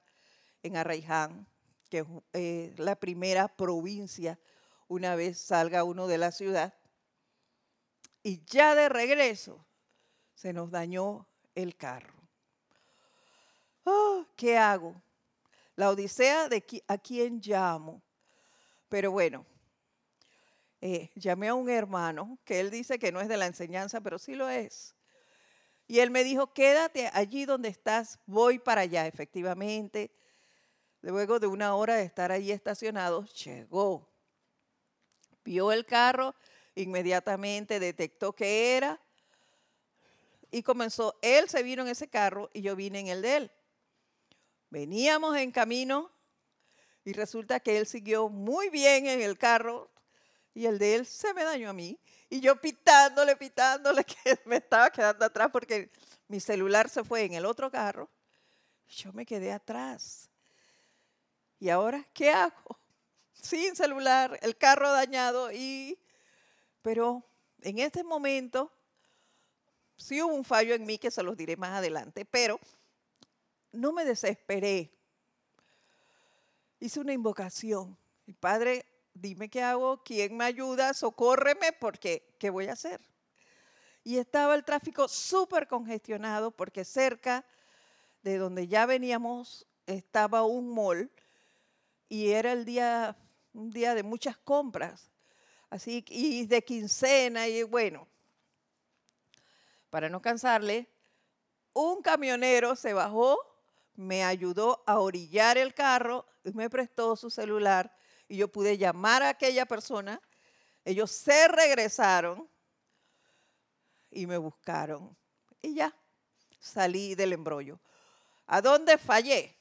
en 0.63 0.77
Arraiján, 0.77 1.47
que 1.89 1.99
es 1.99 2.05
eh, 2.33 2.73
la 2.77 2.95
primera 2.95 3.47
provincia 3.47 4.39
una 4.87 5.15
vez 5.15 5.39
salga 5.39 5.83
uno 5.83 6.07
de 6.07 6.17
la 6.17 6.31
ciudad. 6.31 6.73
Y 8.23 8.43
ya 8.45 8.75
de 8.75 8.89
regreso 8.89 9.65
se 10.33 10.53
nos 10.53 10.71
dañó 10.71 11.27
el 11.55 11.75
carro. 11.75 12.13
Oh, 13.83 14.25
¿Qué 14.35 14.57
hago? 14.57 15.01
La 15.75 15.89
odisea 15.89 16.49
de 16.49 16.63
a 16.87 16.97
quién 16.97 17.41
llamo. 17.43 18.01
Pero 18.89 19.11
bueno, 19.11 19.45
eh, 20.81 21.11
llamé 21.15 21.47
a 21.47 21.53
un 21.53 21.69
hermano 21.69 22.37
que 22.45 22.59
él 22.59 22.69
dice 22.69 22.99
que 22.99 23.11
no 23.11 23.19
es 23.21 23.27
de 23.27 23.37
la 23.37 23.47
enseñanza, 23.47 24.01
pero 24.01 24.19
sí 24.19 24.35
lo 24.35 24.49
es. 24.49 24.95
Y 25.87 25.99
él 25.99 26.11
me 26.11 26.23
dijo, 26.23 26.53
quédate 26.53 27.09
allí 27.13 27.45
donde 27.45 27.69
estás, 27.69 28.19
voy 28.25 28.59
para 28.59 28.81
allá. 28.81 29.07
Efectivamente, 29.07 30.11
luego 31.01 31.39
de 31.39 31.47
una 31.47 31.75
hora 31.75 31.95
de 31.95 32.03
estar 32.03 32.31
allí 32.31 32.51
estacionado, 32.51 33.25
llegó. 33.25 34.07
Vio 35.43 35.71
el 35.71 35.85
carro, 35.85 36.35
inmediatamente 36.75 37.79
detectó 37.79 38.33
que 38.33 38.75
era 38.75 39.01
y 40.51 40.63
comenzó, 40.63 41.17
él 41.21 41.49
se 41.49 41.63
vino 41.63 41.81
en 41.81 41.89
ese 41.89 42.07
carro 42.07 42.49
y 42.53 42.61
yo 42.61 42.75
vine 42.75 42.99
en 42.99 43.07
el 43.07 43.21
de 43.21 43.37
él. 43.37 43.51
Veníamos 44.69 45.37
en 45.37 45.51
camino 45.51 46.11
y 47.03 47.13
resulta 47.13 47.59
que 47.59 47.77
él 47.77 47.87
siguió 47.87 48.29
muy 48.29 48.69
bien 48.69 49.07
en 49.07 49.21
el 49.21 49.37
carro, 49.37 49.89
y 50.57 50.65
el 50.65 50.79
de 50.79 50.95
él 50.95 51.05
se 51.05 51.35
me 51.35 51.43
dañó 51.43 51.69
a 51.69 51.73
mí. 51.73 51.99
Y 52.31 52.39
yo 52.39 52.59
pitándole, 52.59 53.35
pitándole, 53.35 54.03
que 54.23 54.39
me 54.45 54.55
estaba 54.55 54.89
quedando 54.89 55.23
atrás 55.23 55.49
porque 55.51 55.91
mi 56.27 56.39
celular 56.39 56.89
se 56.89 57.03
fue 57.03 57.25
en 57.25 57.35
el 57.35 57.45
otro 57.45 57.69
carro. 57.69 58.09
Yo 58.89 59.13
me 59.13 59.23
quedé 59.23 59.51
atrás. 59.51 60.31
¿Y 61.59 61.69
ahora 61.69 62.03
qué 62.11 62.31
hago? 62.31 62.79
Sin 63.33 63.75
celular, 63.75 64.39
el 64.41 64.57
carro 64.57 64.91
dañado 64.91 65.51
y... 65.51 65.99
Pero 66.81 67.23
en 67.61 67.77
este 67.77 68.03
momento 68.03 68.71
sí 69.95 70.23
hubo 70.23 70.33
un 70.33 70.43
fallo 70.43 70.73
en 70.73 70.87
mí 70.87 70.97
que 70.97 71.11
se 71.11 71.21
los 71.21 71.37
diré 71.37 71.55
más 71.55 71.73
adelante, 71.73 72.25
pero 72.25 72.59
no 73.71 73.91
me 73.91 74.05
desesperé. 74.05 74.91
Hice 76.79 76.99
una 76.99 77.13
invocación. 77.13 77.95
Mi 78.25 78.33
Padre, 78.33 78.85
dime 79.21 79.49
qué 79.49 79.61
hago, 79.61 80.03
quién 80.03 80.37
me 80.37 80.45
ayuda, 80.45 80.93
socórreme, 80.93 81.73
porque 81.73 82.35
¿qué 82.39 82.49
voy 82.49 82.67
a 82.67 82.73
hacer? 82.73 83.01
Y 84.03 84.17
estaba 84.17 84.55
el 84.55 84.63
tráfico 84.63 85.07
súper 85.07 85.67
congestionado 85.67 86.51
porque 86.51 86.85
cerca 86.85 87.45
de 88.23 88.37
donde 88.37 88.67
ya 88.67 88.85
veníamos 88.85 89.65
estaba 89.85 90.43
un 90.43 90.73
mall 90.73 91.11
y 92.09 92.29
era 92.29 92.51
el 92.51 92.65
día, 92.65 93.17
un 93.53 93.69
día 93.69 93.95
de 93.95 94.03
muchas 94.03 94.37
compras, 94.37 95.09
así 95.69 96.03
y 96.09 96.45
de 96.45 96.63
quincena 96.63 97.47
y 97.47 97.63
bueno, 97.63 98.07
para 99.89 100.09
no 100.09 100.21
cansarle, 100.21 100.89
un 101.73 102.01
camionero 102.01 102.75
se 102.75 102.93
bajó, 102.93 103.37
me 103.95 104.23
ayudó 104.23 104.83
a 104.85 104.99
orillar 104.99 105.57
el 105.57 105.73
carro, 105.73 106.25
y 106.43 106.51
me 106.53 106.69
prestó 106.69 107.15
su 107.15 107.29
celular 107.29 107.93
y 108.27 108.37
yo 108.37 108.47
pude 108.47 108.77
llamar 108.77 109.23
a 109.23 109.29
aquella 109.29 109.65
persona. 109.65 110.21
Ellos 110.83 111.11
se 111.11 111.47
regresaron 111.47 112.49
y 114.11 114.27
me 114.27 114.37
buscaron. 114.37 115.15
Y 115.61 115.75
ya, 115.75 115.95
salí 116.59 117.15
del 117.15 117.33
embrollo. 117.33 117.79
¿A 118.45 118.61
dónde 118.61 118.97
fallé? 118.97 119.57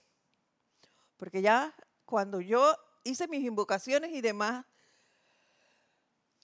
Porque 1.17 1.43
ya 1.43 1.75
cuando 2.05 2.41
yo 2.41 2.77
hice 3.05 3.29
mis 3.29 3.45
invocaciones 3.45 4.13
y 4.13 4.21
demás, 4.21 4.65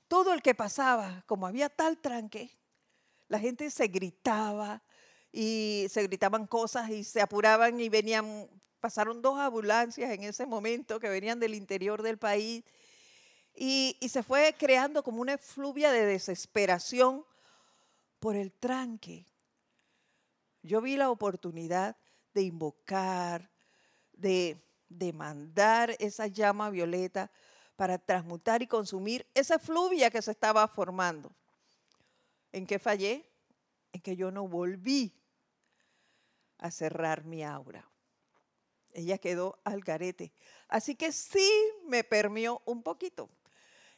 todo 0.09 0.35
el 0.35 0.43
que 0.43 0.55
pasaba, 0.55 1.25
como 1.27 1.47
había 1.47 1.69
tal 1.69 1.99
tranque, 1.99 2.51
la 3.29 3.39
gente 3.39 3.71
se 3.71 3.87
gritaba 3.87 4.83
y 5.33 5.87
se 5.89 6.03
gritaban 6.03 6.47
cosas 6.47 6.91
y 6.91 7.05
se 7.05 7.21
apuraban 7.23 7.81
y 7.81 7.89
venían, 7.89 8.49
pasaron 8.83 9.23
dos 9.23 9.39
ambulancias 9.39 10.11
en 10.11 10.25
ese 10.25 10.45
momento 10.45 10.99
que 10.99 11.09
venían 11.09 11.39
del 11.39 11.55
interior 11.55 12.03
del 12.03 12.19
país 12.19 12.65
y, 13.55 13.97
se 14.09 14.25
fue 14.25 14.57
creando 14.59 15.05
como 15.05 15.21
una 15.21 15.35
efluvia 15.35 15.93
de 15.93 16.05
desesperación 16.05 17.25
por 18.19 18.35
el 18.35 18.51
tranque. 18.51 19.25
Yo 20.63 20.81
vi 20.81 20.97
la 20.97 21.11
oportunidad 21.11 21.97
de 22.35 22.43
invocar, 22.43 23.53
de 24.15 24.61
demandar 24.89 25.95
esa 26.01 26.27
llama 26.27 26.69
violeta 26.69 27.31
para 27.77 27.99
transmutar 27.99 28.63
y 28.63 28.67
consumir 28.67 29.25
esa 29.33 29.61
fluvia 29.61 30.11
que 30.11 30.23
se 30.23 30.33
estaba 30.33 30.67
formando. 30.67 31.33
¿En 32.51 32.67
qué 32.67 32.81
fallé? 32.81 33.31
En 33.93 34.01
que 34.01 34.17
yo 34.17 34.33
no 34.33 34.49
volví 34.49 35.15
a 36.59 36.73
cerrar 36.73 37.25
mi 37.25 37.45
aura. 37.45 37.92
Ella 38.93 39.19
quedó 39.19 39.59
al 39.65 39.81
garete. 39.81 40.33
Así 40.69 40.95
que 40.95 41.13
sí 41.13 41.51
me 41.87 42.05
permió 42.05 42.63
un 42.65 42.83
poquito. 42.83 43.31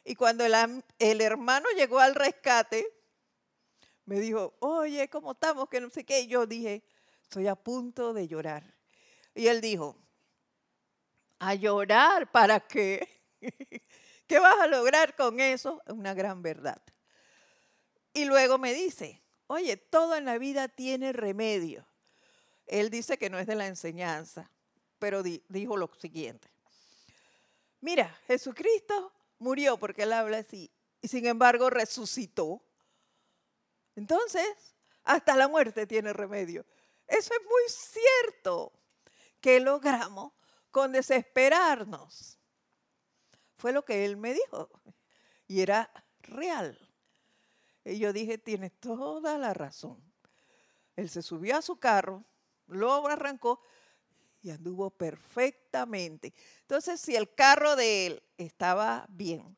Y 0.03 0.15
cuando 0.15 0.45
el, 0.45 0.83
el 0.99 1.21
hermano 1.21 1.65
llegó 1.75 1.99
al 1.99 2.15
rescate, 2.15 2.87
me 4.05 4.19
dijo, 4.19 4.55
oye, 4.59 5.09
¿cómo 5.09 5.31
estamos? 5.31 5.67
Que 5.67 5.81
no 5.81 5.89
sé 5.89 6.05
qué. 6.05 6.21
Y 6.21 6.27
yo 6.27 6.45
dije, 6.45 6.83
estoy 7.23 7.47
a 7.47 7.55
punto 7.55 8.13
de 8.13 8.27
llorar. 8.27 8.75
Y 9.33 9.47
él 9.47 9.61
dijo, 9.61 9.97
¿a 11.39 11.55
llorar 11.55 12.31
para 12.31 12.59
qué? 12.59 13.07
¿Qué 14.27 14.39
vas 14.39 14.59
a 14.59 14.67
lograr 14.67 15.15
con 15.15 15.39
eso? 15.39 15.81
Es 15.85 15.93
una 15.93 16.13
gran 16.13 16.41
verdad. 16.41 16.81
Y 18.13 18.25
luego 18.25 18.57
me 18.57 18.73
dice, 18.73 19.21
oye, 19.47 19.75
todo 19.77 20.15
en 20.15 20.25
la 20.25 20.37
vida 20.37 20.67
tiene 20.67 21.11
remedio. 21.11 21.85
Él 22.65 22.89
dice 22.89 23.17
que 23.17 23.29
no 23.29 23.37
es 23.37 23.45
de 23.45 23.55
la 23.55 23.67
enseñanza, 23.67 24.49
pero 25.05 25.21
dijo 25.21 25.77
lo 25.77 25.87
siguiente. 25.99 26.49
Mira, 27.79 28.09
Jesucristo 28.25 29.13
murió 29.37 29.77
porque 29.77 30.01
él 30.01 30.13
habla 30.13 30.39
así, 30.39 30.71
y 30.99 31.07
sin 31.07 31.27
embargo 31.27 31.69
resucitó 31.69 32.63
entonces, 33.95 34.45
hasta 35.03 35.35
la 35.35 35.47
muerte 35.47 35.87
tiene 35.87 36.11
remedio. 36.11 36.65
Eso 37.07 37.33
es 37.33 37.41
muy 37.43 37.63
cierto 37.67 38.73
que 39.39 39.59
logramos 39.59 40.33
con 40.71 40.91
desesperarnos. 40.91 42.37
Fue 43.57 43.71
lo 43.71 43.85
que 43.85 44.05
él 44.05 44.17
me 44.17 44.33
dijo 44.33 44.69
y 45.47 45.61
era 45.61 45.89
real. 46.19 46.77
Y 47.85 47.99
yo 47.99 48.11
dije, 48.11 48.37
tienes 48.37 48.73
toda 48.79 49.37
la 49.37 49.53
razón. 49.53 50.03
Él 50.95 51.09
se 51.09 51.21
subió 51.21 51.57
a 51.57 51.61
su 51.61 51.77
carro, 51.77 52.25
lo 52.67 53.07
arrancó 53.07 53.61
y 54.45 54.51
anduvo 54.51 54.91
perfectamente. 54.91 56.31
Entonces, 56.61 57.01
si 57.01 57.15
el 57.15 57.33
carro 57.33 57.75
de 57.75 58.05
él 58.05 58.23
estaba 58.37 59.07
bien 59.09 59.57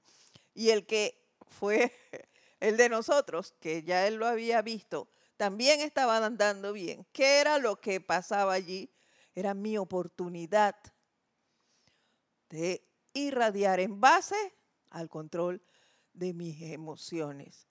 y 0.53 0.69
el 0.69 0.85
que 0.85 1.27
fue 1.49 1.91
el 2.61 2.77
de 2.77 2.87
nosotros, 2.87 3.53
que 3.59 3.83
ya 3.83 4.07
él 4.07 4.15
lo 4.15 4.25
había 4.25 4.61
visto, 4.61 5.09
también 5.35 5.81
estaba 5.81 6.25
andando 6.25 6.71
bien. 6.71 7.05
¿Qué 7.11 7.41
era 7.41 7.57
lo 7.57 7.81
que 7.81 7.99
pasaba 7.99 8.53
allí? 8.53 8.89
Era 9.35 9.53
mi 9.53 9.77
oportunidad 9.77 10.77
de 12.47 12.81
irradiar 13.11 13.81
en 13.81 13.99
base 13.99 14.53
al 14.89 15.09
control 15.09 15.61
de 16.13 16.33
mis 16.33 16.61
emociones. 16.61 17.67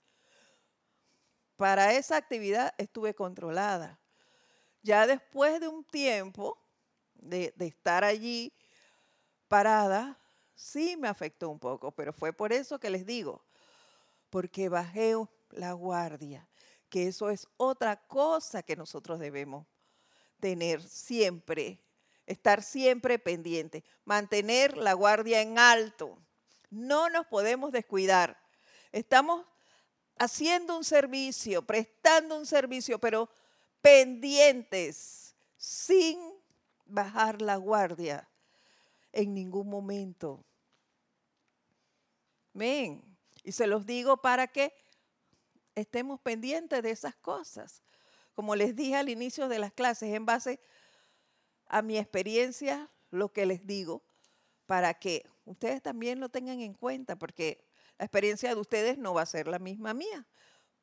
Para 1.55 1.93
esa 1.95 2.15
actividad 2.15 2.75
estuve 2.77 3.15
controlada. 3.15 3.99
Ya 4.83 5.07
después 5.07 5.59
de 5.59 5.67
un 5.67 5.83
tiempo 5.83 6.66
de, 7.21 7.53
estar 7.59 8.03
allí 8.03 8.53
parada, 9.47 10.17
sí 10.55 10.97
me 10.97 11.07
afectó 11.07 11.49
un 11.49 11.59
poco, 11.59 11.91
pero 11.91 12.13
fue 12.13 12.33
por 12.33 12.53
eso 12.53 12.79
que 12.79 12.89
les 12.89 13.05
digo, 13.05 13.43
porque 14.29 14.69
bajé 14.69 15.15
la 15.51 15.73
guardia, 15.73 16.47
que 16.89 17.07
eso 17.07 17.29
es 17.29 17.47
otra 17.57 17.95
cosa 18.07 18.63
que 18.63 18.75
nosotros 18.75 19.19
debemos 19.19 19.65
tener 20.39 20.81
siempre, 20.81 21.79
estar 22.25 22.61
siempre 22.61 23.19
pendiente, 23.19 23.83
mantener 24.05 24.77
la 24.77 24.93
guardia 24.93 25.41
en 25.41 25.57
alto. 25.57 26.17
No 26.69 27.09
nos 27.09 27.25
podemos 27.27 27.71
descuidar. 27.71 28.37
Estamos 28.91 29.45
haciendo 30.17 30.77
un 30.77 30.83
servicio, 30.83 31.61
prestando 31.61 32.37
un 32.37 32.45
servicio, 32.45 32.99
pero 32.99 33.29
pendientes, 33.81 35.35
sin 35.57 36.19
bajar 36.89 37.41
la 37.41 37.55
guardia 37.55 38.29
en 39.11 39.33
ningún 39.33 39.69
momento. 39.69 40.43
Amén. 42.53 43.03
Y 43.43 43.51
se 43.51 43.67
los 43.67 43.85
digo 43.85 44.17
para 44.17 44.47
que 44.47 44.73
estemos 45.75 46.19
pendientes 46.19 46.81
de 46.81 46.91
esas 46.91 47.15
cosas. 47.15 47.83
Como 48.33 48.55
les 48.55 48.75
dije 48.75 48.95
al 48.95 49.09
inicio 49.09 49.47
de 49.47 49.59
las 49.59 49.71
clases, 49.71 50.13
en 50.13 50.25
base 50.25 50.59
a 51.67 51.81
mi 51.81 51.97
experiencia, 51.97 52.89
lo 53.09 53.31
que 53.31 53.45
les 53.45 53.65
digo, 53.65 54.03
para 54.65 54.93
que 54.93 55.23
ustedes 55.45 55.81
también 55.81 56.19
lo 56.19 56.29
tengan 56.29 56.59
en 56.61 56.73
cuenta, 56.73 57.15
porque 57.15 57.63
la 57.97 58.05
experiencia 58.05 58.53
de 58.53 58.59
ustedes 58.59 58.97
no 58.97 59.13
va 59.13 59.21
a 59.21 59.25
ser 59.25 59.47
la 59.47 59.59
misma 59.59 59.93
mía, 59.93 60.27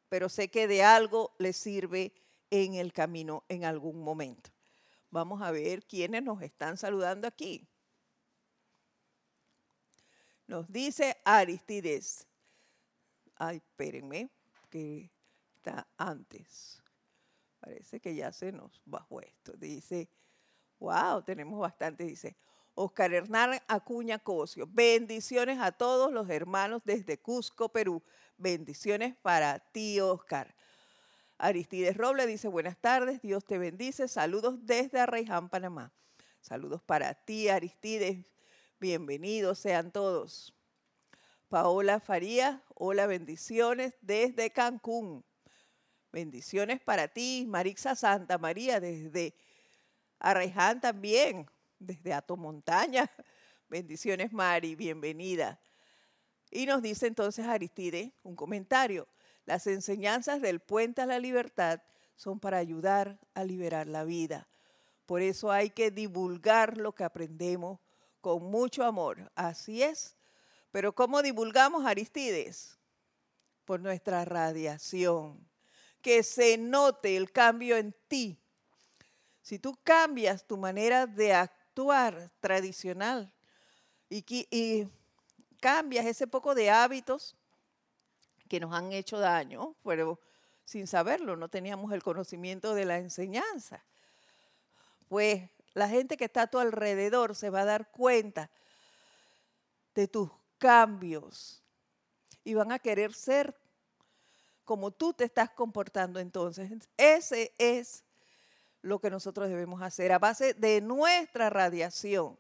pero 0.09 0.29
sé 0.29 0.49
que 0.49 0.67
de 0.67 0.83
algo 0.83 1.35
les 1.38 1.57
sirve 1.57 2.12
en 2.51 2.75
el 2.75 2.93
camino 2.93 3.45
en 3.49 3.64
algún 3.64 4.03
momento. 4.03 4.54
Vamos 5.14 5.40
a 5.42 5.53
ver 5.53 5.87
quiénes 5.87 6.24
nos 6.24 6.42
están 6.42 6.77
saludando 6.77 7.29
aquí. 7.29 7.68
Nos 10.48 10.66
dice 10.72 11.16
Aristides, 11.24 12.27
Ay, 13.37 13.59
espérenme, 13.59 14.29
que 14.68 15.12
está 15.55 15.87
antes. 15.98 16.83
Parece 17.61 18.00
que 18.00 18.16
ya 18.16 18.33
se 18.33 18.50
nos 18.50 18.83
bajó 18.85 19.20
esto. 19.20 19.53
Dice, 19.53 20.09
wow, 20.81 21.22
tenemos 21.22 21.61
bastante. 21.61 22.03
Dice, 22.03 22.37
Oscar 22.74 23.14
Hernán 23.14 23.61
Acuña 23.68 24.18
Cosio. 24.18 24.66
Bendiciones 24.68 25.61
a 25.61 25.70
todos 25.70 26.12
los 26.12 26.29
hermanos 26.29 26.83
desde 26.85 27.20
Cusco, 27.20 27.68
Perú. 27.68 28.03
Bendiciones 28.37 29.14
para 29.22 29.61
ti, 29.61 30.00
Oscar. 30.00 30.57
Aristides 31.38 31.97
Roble 31.97 32.27
dice, 32.27 32.49
buenas 32.49 32.77
tardes, 32.77 33.20
Dios 33.20 33.44
te 33.44 33.59
bendice. 33.59 34.09
Saludos 34.09 34.64
desde 34.66 35.01
Arraiján, 35.01 35.49
Panamá. 35.49 35.92
Saludos 36.40 36.83
para 36.83 37.14
ti, 37.14 37.49
Aristides. 37.49 38.27
Bienvenidos 38.79 39.59
sean 39.59 39.90
todos. 39.90 40.55
Paola 41.49 42.01
Faría, 42.01 42.62
hola, 42.75 43.07
bendiciones 43.07 43.94
desde 44.01 44.51
Cancún. 44.51 45.25
Bendiciones 46.12 46.81
para 46.81 47.09
ti, 47.09 47.44
Marixa 47.49 47.97
Santa 47.97 48.38
María, 48.38 48.79
desde 48.79 49.35
Arreján 50.20 50.81
también, 50.81 51.51
desde 51.79 52.12
Ato 52.12 52.37
Montaña. 52.37 53.11
Bendiciones, 53.68 54.33
Mari, 54.33 54.77
bienvenida. 54.77 55.59
Y 56.51 56.66
nos 56.66 56.83
dice 56.83 57.09
entonces 57.09 57.47
Aristide 57.47 58.12
un 58.23 58.37
comentario. 58.37 59.09
Las 59.47 59.67
enseñanzas 59.67 60.41
del 60.41 60.61
puente 60.61 61.03
a 61.03 61.07
la 61.07 61.19
libertad 61.19 61.81
son 62.17 62.41
para 62.41 62.59
ayudar 62.59 63.19
a 63.35 63.45
liberar 63.45 63.87
la 63.87 64.05
vida. 64.05 64.49
Por 65.07 65.21
eso 65.21 65.53
hay 65.53 65.71
que 65.71 65.91
divulgar 65.91 66.79
lo 66.79 66.95
que 66.95 67.05
aprendemos 67.05 67.79
con 68.21 68.43
mucho 68.45 68.85
amor. 68.85 69.31
Así 69.35 69.83
es 69.83 70.17
pero 70.75 70.93
¿cómo 70.93 71.23
divulgamos 71.23 71.87
Aristides? 71.87 72.77
Por 73.65 73.79
nuestra 73.79 74.25
radiación. 74.25 75.39
Que 76.03 76.25
se 76.25 76.59
note 76.59 77.17
el 77.17 77.31
cambio 77.31 77.77
en 77.77 77.95
ti. 78.09 78.37
Si 79.41 79.61
tú 79.61 79.79
cambias 79.85 80.45
tu 80.45 80.57
manera 80.57 81.07
de 81.07 81.33
actuar 81.33 82.33
tradicional 82.41 83.33
y, 84.11 84.25
y 84.51 84.89
cambias 85.61 86.07
ese 86.07 86.27
poco 86.27 86.57
de 86.57 86.71
hábitos 86.71 87.37
que 88.55 88.61
nos 88.61 88.73
han 88.73 88.93
hecho 88.93 89.19
daño, 89.19 89.75
pero 89.83 90.21
sin 90.64 90.87
saberlo, 90.87 91.35
no 91.35 91.49
teníamos 91.49 91.93
el 91.93 92.05
conocimiento 92.05 92.73
de 92.73 92.85
la 92.85 92.99
enseñanza. 92.99 93.85
Pues 95.09 95.51
la 95.73 95.88
gente 95.88 96.17
que 96.17 96.27
está 96.27 96.43
a 96.43 96.47
tu 96.47 96.61
alrededor 96.61 97.35
se 97.35 97.51
va 97.51 97.62
a 97.62 97.64
dar 97.64 97.90
cuenta 97.90 98.49
de 99.93 100.07
tus 100.07 100.31
cambios 100.59 101.64
y 102.45 102.55
van 102.55 102.71
a 102.71 102.79
querer 102.79 103.12
ser 103.12 103.59
como 104.64 104.93
tú 104.93 105.12
te 105.12 105.25
estás 105.25 105.51
comportando 105.51 106.21
entonces. 106.21 106.71
Ese 106.97 107.53
es 107.59 108.05
lo 108.83 109.01
que 109.01 109.11
nosotros 109.11 109.49
debemos 109.49 109.83
hacer 109.83 110.12
a 110.12 110.21
base 110.21 110.55
de 110.55 110.81
nuestra 110.81 111.51
radiación 111.51 112.38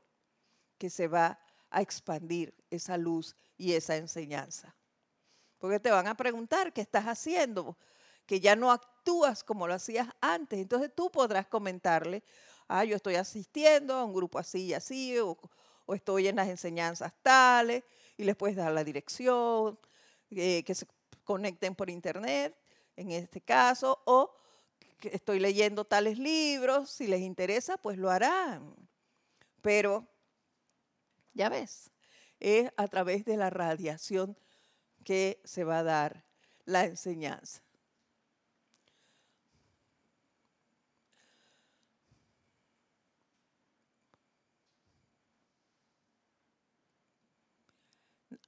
que 0.78 0.90
se 0.90 1.08
va 1.08 1.40
a 1.70 1.82
expandir 1.82 2.54
esa 2.70 2.96
luz 2.98 3.34
y 3.58 3.72
esa 3.72 3.96
enseñanza. 3.96 4.76
Porque 5.64 5.80
te 5.80 5.90
van 5.90 6.06
a 6.06 6.14
preguntar 6.14 6.74
qué 6.74 6.82
estás 6.82 7.06
haciendo, 7.06 7.78
que 8.26 8.38
ya 8.38 8.54
no 8.54 8.70
actúas 8.70 9.42
como 9.42 9.66
lo 9.66 9.72
hacías 9.72 10.06
antes. 10.20 10.58
Entonces 10.58 10.90
tú 10.94 11.10
podrás 11.10 11.46
comentarle, 11.46 12.22
ah, 12.68 12.84
yo 12.84 12.94
estoy 12.94 13.14
asistiendo 13.14 13.94
a 13.94 14.04
un 14.04 14.12
grupo 14.12 14.38
así 14.38 14.66
y 14.66 14.74
así, 14.74 15.18
o, 15.18 15.38
estoy 15.88 16.28
en 16.28 16.36
las 16.36 16.48
enseñanzas 16.48 17.14
tales, 17.22 17.82
y 18.18 18.24
les 18.24 18.36
puedes 18.36 18.56
dar 18.56 18.72
la 18.72 18.84
dirección, 18.84 19.78
eh, 20.32 20.62
que 20.64 20.74
se 20.74 20.86
conecten 21.24 21.74
por 21.74 21.88
internet, 21.88 22.54
en 22.94 23.12
este 23.12 23.40
caso, 23.40 24.02
o 24.04 24.34
que 25.00 25.08
estoy 25.14 25.40
leyendo 25.40 25.86
tales 25.86 26.18
libros, 26.18 26.90
si 26.90 27.06
les 27.06 27.22
interesa, 27.22 27.78
pues 27.78 27.96
lo 27.96 28.10
harán. 28.10 28.76
Pero, 29.62 30.06
ya 31.32 31.48
ves, 31.48 31.90
es 32.38 32.70
a 32.76 32.86
través 32.86 33.24
de 33.24 33.38
la 33.38 33.48
radiación 33.48 34.36
que 35.04 35.40
se 35.44 35.64
va 35.64 35.78
a 35.78 35.82
dar 35.84 36.24
la 36.64 36.84
enseñanza. 36.84 37.62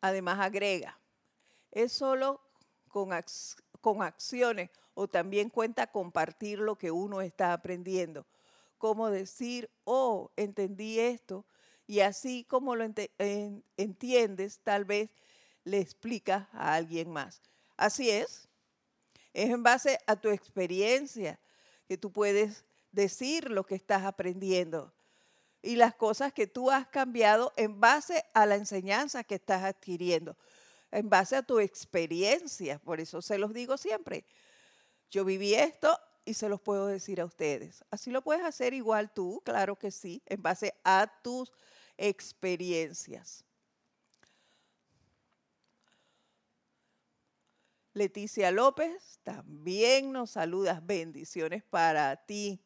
Además 0.00 0.38
agrega, 0.40 0.98
es 1.72 1.92
solo 1.92 2.40
con, 2.88 3.10
con 3.80 4.02
acciones 4.02 4.70
o 4.94 5.08
también 5.08 5.50
cuenta 5.50 5.86
compartir 5.88 6.58
lo 6.58 6.76
que 6.76 6.90
uno 6.90 7.20
está 7.20 7.52
aprendiendo. 7.52 8.26
Como 8.78 9.10
decir, 9.10 9.70
oh, 9.84 10.30
entendí 10.36 10.98
esto, 11.00 11.44
y 11.86 12.00
así 12.00 12.44
como 12.44 12.76
lo 12.76 12.84
entiendes, 13.76 14.60
tal 14.60 14.84
vez 14.84 15.10
le 15.66 15.80
explicas 15.80 16.46
a 16.52 16.74
alguien 16.74 17.10
más. 17.10 17.42
Así 17.76 18.08
es, 18.08 18.48
es 19.34 19.50
en 19.50 19.62
base 19.62 19.98
a 20.06 20.16
tu 20.16 20.30
experiencia 20.30 21.38
que 21.88 21.98
tú 21.98 22.10
puedes 22.10 22.64
decir 22.92 23.50
lo 23.50 23.66
que 23.66 23.74
estás 23.74 24.04
aprendiendo 24.04 24.94
y 25.60 25.74
las 25.74 25.96
cosas 25.96 26.32
que 26.32 26.46
tú 26.46 26.70
has 26.70 26.86
cambiado 26.86 27.52
en 27.56 27.80
base 27.80 28.24
a 28.32 28.46
la 28.46 28.54
enseñanza 28.54 29.24
que 29.24 29.34
estás 29.34 29.64
adquiriendo, 29.64 30.36
en 30.92 31.10
base 31.10 31.34
a 31.34 31.42
tu 31.42 31.58
experiencia. 31.58 32.78
Por 32.78 33.00
eso 33.00 33.20
se 33.20 33.36
los 33.36 33.52
digo 33.52 33.76
siempre. 33.76 34.24
Yo 35.10 35.24
viví 35.24 35.54
esto 35.54 35.98
y 36.24 36.34
se 36.34 36.48
los 36.48 36.60
puedo 36.60 36.86
decir 36.86 37.20
a 37.20 37.24
ustedes. 37.24 37.84
Así 37.90 38.12
lo 38.12 38.22
puedes 38.22 38.44
hacer 38.44 38.72
igual 38.72 39.12
tú, 39.12 39.42
claro 39.44 39.76
que 39.76 39.90
sí, 39.90 40.22
en 40.26 40.40
base 40.40 40.74
a 40.84 41.12
tus 41.22 41.52
experiencias. 41.96 43.44
Leticia 47.96 48.50
López, 48.50 49.20
también 49.22 50.12
nos 50.12 50.32
saludas. 50.32 50.84
Bendiciones 50.84 51.64
para 51.64 52.14
ti 52.26 52.62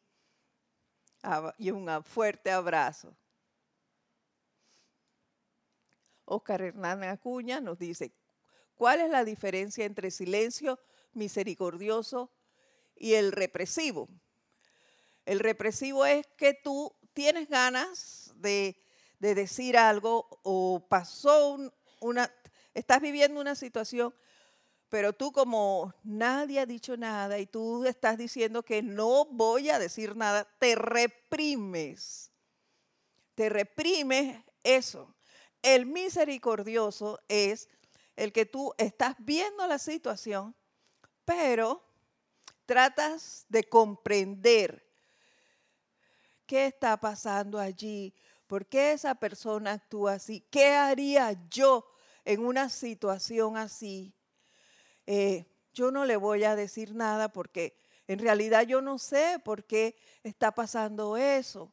y 1.57 1.71
un 1.71 2.03
fuerte 2.03 2.51
abrazo. 2.51 3.15
Oscar 6.25 6.61
Hernández 6.63 7.11
Acuña 7.11 7.61
nos 7.61 7.79
dice, 7.79 8.11
¿cuál 8.75 8.99
es 8.99 9.09
la 9.09 9.23
diferencia 9.23 9.85
entre 9.85 10.11
silencio 10.11 10.81
misericordioso 11.13 12.29
y 12.97 13.13
el 13.13 13.31
represivo? 13.31 14.09
El 15.25 15.39
represivo 15.39 16.05
es 16.05 16.27
que 16.35 16.55
tú 16.61 16.93
tienes 17.13 17.47
ganas 17.47 18.33
de, 18.35 18.83
decir 19.19 19.77
algo 19.77 20.27
o 20.43 20.85
pasó 20.89 21.57
una, 22.01 22.29
estás 22.73 22.99
viviendo 22.99 23.39
una 23.39 23.55
situación 23.55 24.13
pero 24.91 25.13
tú 25.13 25.31
como 25.31 25.93
nadie 26.03 26.59
ha 26.59 26.65
dicho 26.65 26.97
nada 26.97 27.39
y 27.39 27.45
tú 27.45 27.85
estás 27.85 28.17
diciendo 28.17 28.61
que 28.61 28.83
no 28.83 29.23
voy 29.23 29.69
a 29.69 29.79
decir 29.79 30.17
nada, 30.17 30.45
te 30.59 30.75
reprimes. 30.75 32.29
Te 33.33 33.47
reprimes 33.47 34.43
eso. 34.61 35.15
El 35.61 35.85
misericordioso 35.85 37.21
es 37.29 37.69
el 38.17 38.33
que 38.33 38.45
tú 38.45 38.73
estás 38.77 39.15
viendo 39.19 39.65
la 39.65 39.79
situación, 39.79 40.53
pero 41.23 41.81
tratas 42.65 43.45
de 43.47 43.63
comprender 43.63 44.85
qué 46.45 46.65
está 46.65 46.97
pasando 46.97 47.57
allí, 47.57 48.13
por 48.45 48.65
qué 48.65 48.91
esa 48.91 49.15
persona 49.15 49.71
actúa 49.71 50.15
así, 50.15 50.41
qué 50.51 50.73
haría 50.73 51.31
yo 51.49 51.89
en 52.25 52.45
una 52.45 52.67
situación 52.67 53.55
así 53.55 54.13
eh, 55.05 55.45
yo 55.73 55.91
no 55.91 56.05
le 56.05 56.17
voy 56.17 56.43
a 56.43 56.55
decir 56.55 56.93
nada 56.93 57.31
porque 57.31 57.77
en 58.07 58.19
realidad 58.19 58.63
yo 58.63 58.81
no 58.81 58.97
sé 58.97 59.39
por 59.43 59.63
qué 59.63 59.95
está 60.23 60.51
pasando 60.51 61.17
eso. 61.17 61.71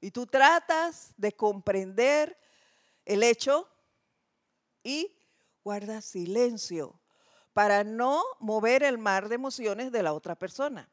Y 0.00 0.10
tú 0.10 0.26
tratas 0.26 1.12
de 1.16 1.32
comprender 1.32 2.38
el 3.04 3.22
hecho 3.22 3.68
y 4.82 5.14
guardas 5.62 6.04
silencio 6.04 7.00
para 7.52 7.84
no 7.84 8.22
mover 8.40 8.82
el 8.82 8.98
mar 8.98 9.28
de 9.28 9.36
emociones 9.36 9.92
de 9.92 10.02
la 10.02 10.12
otra 10.12 10.34
persona. 10.34 10.88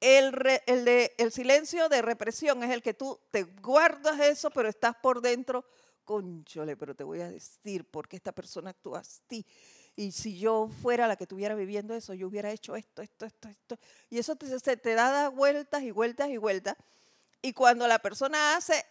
El, 0.00 0.34
el, 0.66 1.32
silencio 1.32 1.88
de 1.88 2.02
represión 2.02 2.62
es 2.62 2.70
el 2.70 2.82
que 2.82 2.94
tú 2.94 3.18
te 3.30 3.44
guardas 3.44 4.20
eso, 4.20 4.50
pero 4.50 4.68
estás 4.68 4.94
por 4.96 5.20
dentro, 5.20 5.64
conchole, 6.04 6.76
pero 6.76 6.94
te 6.94 7.04
voy 7.04 7.20
a 7.20 7.30
decir 7.30 7.88
por 7.90 8.08
qué 8.08 8.16
esta 8.16 8.32
persona 8.32 8.70
actúa 8.70 9.00
así 9.00 9.46
y 9.96 10.12
si 10.12 10.38
yo 10.38 10.68
fuera 10.82 11.08
la 11.08 11.16
que 11.16 11.24
estuviera 11.24 11.54
viviendo 11.54 11.94
eso, 11.94 12.12
yo 12.12 12.28
hubiera 12.28 12.52
hecho 12.52 12.76
esto, 12.76 13.00
esto, 13.00 13.24
esto, 13.24 13.48
esto. 13.48 13.78
Y 14.10 14.18
eso 14.18 14.36
te, 14.36 14.76
te 14.76 14.94
da 14.94 15.30
vueltas 15.30 15.82
y 15.82 15.90
vueltas 15.90 16.28
y 16.28 16.36
vueltas. 16.36 16.76
Y 17.40 17.54
cuando 17.54 17.88
la 17.88 17.98
persona 17.98 18.56
hace 18.56 18.84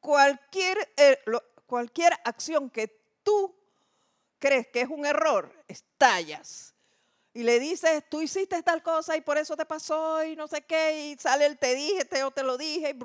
cualquier, 0.00 0.92
eh, 0.96 1.16
cualquier 1.66 2.12
acción 2.24 2.70
que 2.70 2.88
tú 3.22 3.54
crees 4.40 4.66
que 4.66 4.80
es 4.80 4.88
un 4.88 5.06
error, 5.06 5.54
estallas. 5.68 6.74
Y 7.32 7.44
le 7.44 7.60
dices, 7.60 8.02
tú 8.10 8.20
hiciste 8.20 8.60
tal 8.64 8.82
cosa 8.82 9.16
y 9.16 9.20
por 9.20 9.38
eso 9.38 9.56
te 9.56 9.64
pasó 9.64 10.24
y 10.24 10.34
no 10.34 10.48
sé 10.48 10.62
qué, 10.62 11.06
y 11.06 11.16
sale 11.18 11.46
el 11.46 11.56
te 11.56 11.74
dije, 11.76 12.04
te, 12.04 12.24
o 12.24 12.32
te 12.32 12.42
lo 12.42 12.58
dije, 12.58 12.90
y 12.90 12.96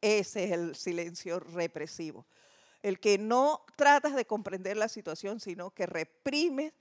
ese 0.00 0.44
es 0.44 0.52
el 0.52 0.74
silencio 0.74 1.40
represivo 1.40 2.26
el 2.86 3.00
que 3.00 3.18
no 3.18 3.66
tratas 3.74 4.14
de 4.14 4.26
comprender 4.26 4.76
la 4.76 4.88
situación, 4.88 5.40
sino 5.40 5.72
que 5.72 5.86
reprimes 5.86 6.72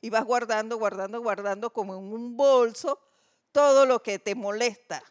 y 0.00 0.08
vas 0.08 0.24
guardando, 0.24 0.78
guardando, 0.78 1.20
guardando 1.20 1.70
como 1.70 1.96
en 1.96 2.14
un 2.14 2.34
bolso 2.34 2.98
todo 3.52 3.84
lo 3.84 4.02
que 4.02 4.18
te 4.18 4.34
molesta. 4.34 5.02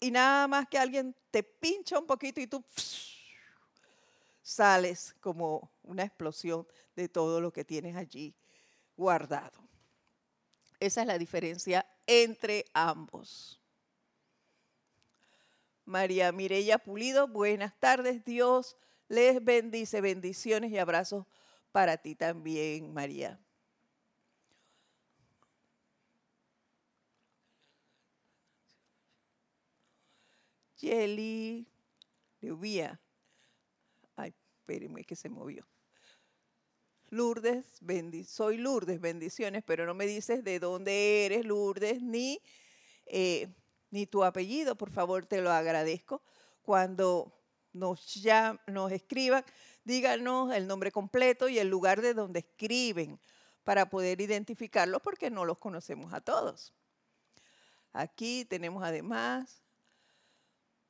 Y 0.00 0.10
nada 0.10 0.46
más 0.48 0.68
que 0.68 0.76
alguien 0.76 1.16
te 1.30 1.42
pincha 1.42 1.98
un 1.98 2.06
poquito 2.06 2.42
y 2.42 2.46
tú 2.46 2.62
sales 4.42 5.16
como 5.18 5.72
una 5.82 6.02
explosión 6.02 6.66
de 6.94 7.08
todo 7.08 7.40
lo 7.40 7.54
que 7.54 7.64
tienes 7.64 7.96
allí 7.96 8.34
guardado. 8.98 9.66
Esa 10.78 11.00
es 11.00 11.06
la 11.06 11.16
diferencia 11.16 11.86
entre 12.06 12.66
ambos. 12.74 13.62
María 15.86 16.30
Mireya 16.32 16.76
Pulido, 16.76 17.28
buenas 17.28 17.72
tardes, 17.80 18.26
Dios 18.26 18.76
les 19.12 19.44
bendice, 19.44 20.00
bendiciones 20.00 20.72
y 20.72 20.78
abrazos 20.78 21.26
para 21.70 21.98
ti 21.98 22.14
también, 22.14 22.94
María. 22.94 23.38
Jelly 30.78 31.66
Lluvia. 32.40 32.98
Ay, 34.16 34.34
espérenme 34.60 35.04
que 35.04 35.14
se 35.14 35.28
movió. 35.28 35.68
Lourdes, 37.10 37.66
soy 38.26 38.56
Lourdes, 38.56 38.98
bendiciones, 38.98 39.62
pero 39.62 39.84
no 39.84 39.92
me 39.92 40.06
dices 40.06 40.42
de 40.42 40.58
dónde 40.58 41.26
eres, 41.26 41.44
Lourdes, 41.44 42.00
ni, 42.00 42.40
eh, 43.04 43.48
ni 43.90 44.06
tu 44.06 44.24
apellido, 44.24 44.74
por 44.74 44.90
favor, 44.90 45.26
te 45.26 45.42
lo 45.42 45.50
agradezco. 45.50 46.22
Cuando 46.62 47.41
nos, 47.72 48.20
nos 48.66 48.92
escriban, 48.92 49.44
díganos 49.84 50.54
el 50.54 50.66
nombre 50.66 50.92
completo 50.92 51.48
y 51.48 51.58
el 51.58 51.68
lugar 51.68 52.00
de 52.00 52.14
donde 52.14 52.40
escriben 52.40 53.20
para 53.64 53.88
poder 53.88 54.20
identificarlos 54.20 55.00
porque 55.02 55.30
no 55.30 55.44
los 55.44 55.58
conocemos 55.58 56.12
a 56.12 56.20
todos. 56.20 56.72
Aquí 57.92 58.44
tenemos 58.44 58.82
además 58.82 59.62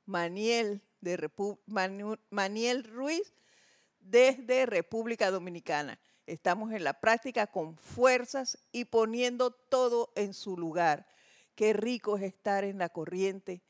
Maniel, 0.06 0.82
de 1.00 1.30
Maniel 2.30 2.84
Ruiz 2.84 3.32
desde 4.00 4.66
República 4.66 5.30
Dominicana. 5.30 5.98
Estamos 6.26 6.72
en 6.72 6.84
la 6.84 7.00
práctica 7.00 7.46
con 7.46 7.76
fuerzas 7.76 8.58
y 8.70 8.84
poniendo 8.84 9.50
todo 9.50 10.12
en 10.14 10.34
su 10.34 10.56
lugar. 10.56 11.06
Qué 11.54 11.72
rico 11.72 12.16
es 12.16 12.22
estar 12.22 12.64
en 12.64 12.78
la 12.78 12.88
corriente 12.88 13.62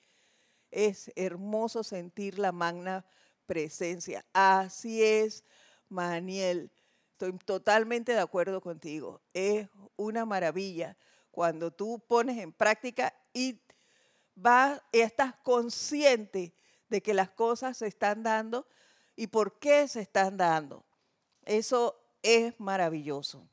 es 0.72 1.12
hermoso 1.14 1.84
sentir 1.84 2.38
la 2.38 2.50
magna 2.50 3.04
presencia. 3.46 4.24
Así 4.32 5.02
es, 5.02 5.44
Maniel. 5.88 6.72
Estoy 7.12 7.38
totalmente 7.38 8.12
de 8.12 8.20
acuerdo 8.20 8.60
contigo. 8.60 9.20
Es 9.32 9.68
una 9.96 10.24
maravilla 10.24 10.96
cuando 11.30 11.70
tú 11.70 12.02
pones 12.08 12.38
en 12.38 12.52
práctica 12.52 13.14
y 13.32 13.60
vas, 14.34 14.80
estás 14.90 15.34
consciente 15.44 16.54
de 16.88 17.02
que 17.02 17.14
las 17.14 17.30
cosas 17.30 17.76
se 17.78 17.86
están 17.86 18.22
dando 18.22 18.66
y 19.14 19.28
por 19.28 19.58
qué 19.58 19.86
se 19.86 20.00
están 20.00 20.36
dando. 20.36 20.84
Eso 21.44 21.98
es 22.22 22.58
maravilloso. 22.58 23.46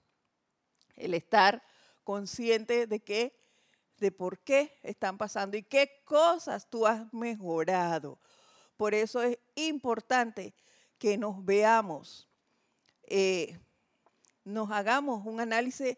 El 0.95 1.13
estar 1.13 1.63
consciente 2.03 2.87
de 2.87 2.99
que 2.99 3.39
de 3.99 4.11
por 4.11 4.39
qué 4.39 4.77
están 4.83 5.17
pasando 5.17 5.57
y 5.57 5.63
qué 5.63 6.01
cosas 6.05 6.69
tú 6.69 6.85
has 6.87 7.11
mejorado. 7.13 8.19
Por 8.77 8.93
eso 8.93 9.21
es 9.21 9.37
importante 9.55 10.53
que 10.97 11.17
nos 11.17 11.43
veamos, 11.43 12.27
eh, 13.03 13.59
nos 14.43 14.71
hagamos 14.71 15.25
un 15.25 15.39
análisis 15.39 15.97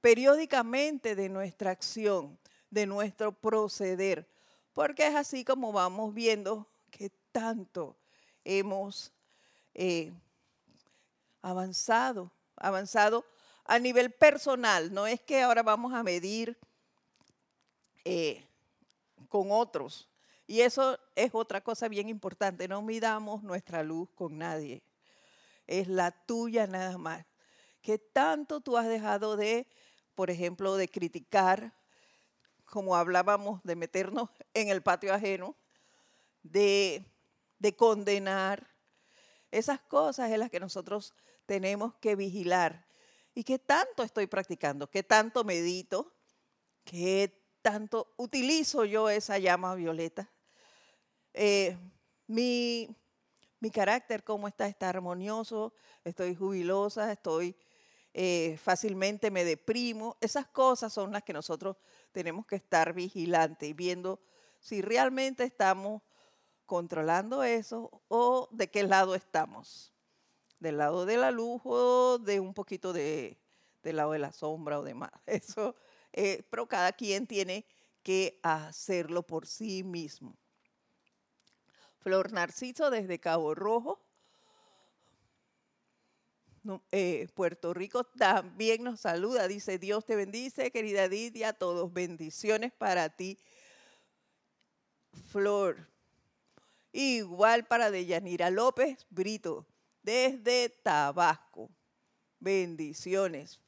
periódicamente 0.00 1.14
de 1.14 1.28
nuestra 1.28 1.70
acción, 1.70 2.38
de 2.70 2.86
nuestro 2.86 3.32
proceder, 3.32 4.28
porque 4.72 5.06
es 5.06 5.14
así 5.14 5.44
como 5.44 5.72
vamos 5.72 6.12
viendo 6.12 6.68
que 6.90 7.10
tanto 7.30 7.96
hemos 8.44 9.12
eh, 9.74 10.12
avanzado, 11.40 12.30
avanzado 12.56 13.24
a 13.64 13.78
nivel 13.78 14.10
personal. 14.12 14.92
No 14.92 15.06
es 15.06 15.20
que 15.20 15.42
ahora 15.42 15.62
vamos 15.62 15.92
a 15.92 16.02
medir 16.02 16.58
eh, 18.04 18.46
con 19.28 19.50
otros. 19.50 20.08
Y 20.46 20.60
eso 20.60 20.98
es 21.14 21.30
otra 21.34 21.62
cosa 21.62 21.88
bien 21.88 22.08
importante. 22.08 22.68
No 22.68 22.82
midamos 22.82 23.42
nuestra 23.42 23.82
luz 23.82 24.08
con 24.14 24.38
nadie. 24.38 24.82
Es 25.66 25.88
la 25.88 26.10
tuya 26.10 26.66
nada 26.66 26.98
más. 26.98 27.24
¿Qué 27.80 27.98
tanto 27.98 28.60
tú 28.60 28.76
has 28.76 28.86
dejado 28.86 29.36
de, 29.36 29.66
por 30.14 30.30
ejemplo, 30.30 30.76
de 30.76 30.88
criticar, 30.88 31.72
como 32.64 32.96
hablábamos, 32.96 33.60
de 33.64 33.76
meternos 33.76 34.30
en 34.54 34.68
el 34.68 34.82
patio 34.82 35.14
ajeno, 35.14 35.56
de, 36.42 37.04
de 37.58 37.76
condenar? 37.76 38.68
Esas 39.50 39.80
cosas 39.80 40.30
es 40.30 40.38
las 40.38 40.50
que 40.50 40.60
nosotros 40.60 41.14
tenemos 41.46 41.94
que 41.94 42.16
vigilar. 42.16 42.86
¿Y 43.34 43.44
qué 43.44 43.58
tanto 43.58 44.02
estoy 44.02 44.26
practicando? 44.26 44.90
¿Qué 44.90 45.02
tanto 45.02 45.44
medito? 45.44 46.12
¿Qué 46.84 47.41
tanto 47.62 48.12
utilizo 48.16 48.84
yo 48.84 49.08
esa 49.08 49.38
llama 49.38 49.74
violeta. 49.74 50.28
Eh, 51.32 51.76
mi, 52.26 52.94
carácter, 53.72 54.24
cómo 54.24 54.48
está, 54.48 54.66
está 54.66 54.88
armonioso, 54.88 55.72
estoy 56.04 56.34
jubilosa, 56.34 57.12
estoy 57.12 57.56
eh, 58.12 58.58
fácilmente 58.62 59.30
me 59.30 59.44
deprimo. 59.44 60.16
Esas 60.20 60.46
cosas 60.48 60.92
son 60.92 61.12
las 61.12 61.22
que 61.22 61.32
nosotros 61.32 61.76
tenemos 62.10 62.44
que 62.44 62.56
estar 62.56 62.92
vigilantes 62.92 63.68
y 63.68 63.72
viendo 63.72 64.20
si 64.58 64.82
realmente 64.82 65.44
estamos 65.44 66.02
controlando 66.66 67.42
eso 67.42 68.02
o 68.08 68.48
de 68.50 68.70
qué 68.70 68.82
lado 68.82 69.14
estamos. 69.14 69.92
Del 70.58 70.78
lado 70.78 71.06
de 71.06 71.16
la 71.16 71.30
luz 71.30 71.60
o 71.64 72.18
de 72.18 72.38
un 72.38 72.54
poquito 72.54 72.92
de, 72.92 73.38
del 73.82 73.96
lado 73.96 74.12
de 74.12 74.18
la 74.18 74.32
sombra 74.32 74.78
o 74.78 74.84
demás. 74.84 75.10
Eso 75.26 75.74
eh, 76.12 76.42
pero 76.50 76.66
cada 76.66 76.92
quien 76.92 77.26
tiene 77.26 77.66
que 78.02 78.38
hacerlo 78.42 79.22
por 79.22 79.46
sí 79.46 79.82
mismo. 79.84 80.36
Flor 81.98 82.32
Narciso 82.32 82.90
desde 82.90 83.20
Cabo 83.20 83.54
Rojo, 83.54 84.04
eh, 86.92 87.28
Puerto 87.34 87.74
Rico 87.74 88.04
también 88.04 88.84
nos 88.84 89.00
saluda. 89.00 89.48
Dice, 89.48 89.78
Dios 89.78 90.04
te 90.04 90.16
bendice, 90.16 90.70
querida 90.70 91.08
Didia, 91.08 91.52
todos 91.52 91.92
bendiciones 91.92 92.72
para 92.72 93.08
ti. 93.10 93.38
Flor. 95.30 95.88
Igual 96.92 97.66
para 97.66 97.90
Deyanira 97.90 98.50
López 98.50 99.06
Brito, 99.10 99.66
desde 100.02 100.68
Tabasco. 100.68 101.70
Bendiciones 102.38 103.60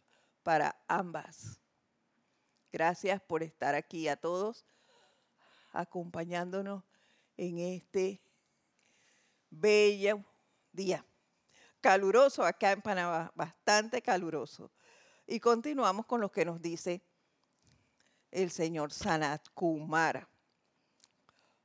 para 0.42 0.76
ambas. 0.88 1.63
Gracias 2.74 3.22
por 3.22 3.44
estar 3.44 3.76
aquí 3.76 4.08
a 4.08 4.16
todos, 4.16 4.66
acompañándonos 5.70 6.82
en 7.37 7.60
este 7.60 8.20
bello 9.48 10.24
día. 10.72 11.06
Caluroso 11.80 12.44
acá 12.44 12.72
en 12.72 12.82
Panamá, 12.82 13.30
bastante 13.37 14.02
caluroso. 14.02 14.72
Y 15.24 15.38
continuamos 15.38 16.04
con 16.06 16.20
lo 16.20 16.32
que 16.32 16.44
nos 16.44 16.60
dice 16.60 17.00
el 18.32 18.50
señor 18.50 18.92
Sanat 18.92 19.46
Kumara. 19.54 20.28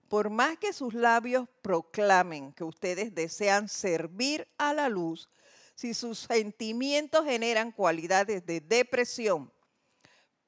Por 0.09 0.29
más 0.29 0.59
que 0.59 0.73
sus 0.73 0.93
labios 0.93 1.49
proclamen 1.63 2.53
que 2.53 2.63
ustedes 2.63 3.15
desean 3.15 3.67
servir 3.67 4.47
a 4.59 4.75
la 4.75 4.89
luz, 4.89 5.27
si 5.73 5.95
sus 5.95 6.19
sentimientos 6.19 7.25
generan 7.25 7.71
cualidades 7.71 8.45
de 8.45 8.61
depresión, 8.61 9.51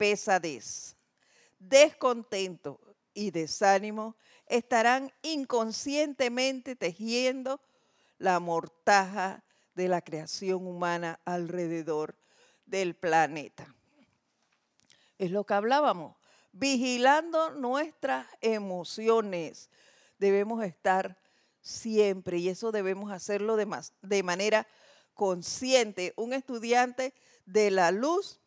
pesadez, 0.02 0.96
descontento 1.60 2.80
y 3.14 3.30
desánimo 3.30 4.16
estarán 4.48 5.14
inconscientemente 5.22 6.76
tejiendo 6.76 7.62
la 8.18 8.40
mortaja 8.40 9.44
de 9.76 9.88
la 9.90 10.02
creación 10.02 10.66
humana 10.66 11.20
alrededor 11.24 12.16
del 12.66 12.96
planeta. 12.96 13.76
Es 15.20 15.30
lo 15.30 15.44
que 15.44 15.54
hablábamos, 15.54 16.16
vigilando 16.52 17.52
nuestras 17.52 18.26
emociones. 18.42 19.70
Debemos 20.18 20.64
estar 20.64 21.16
siempre 21.62 22.40
y 22.40 22.50
eso 22.50 22.72
debemos 22.72 23.12
hacerlo 23.12 23.56
de, 23.56 23.68
de 24.02 24.24
manera 24.24 24.66
consciente. 25.14 26.16
Un 26.16 26.34
estudiante 26.34 27.14
de 27.46 27.70
la 27.70 27.92
luz 27.92 28.41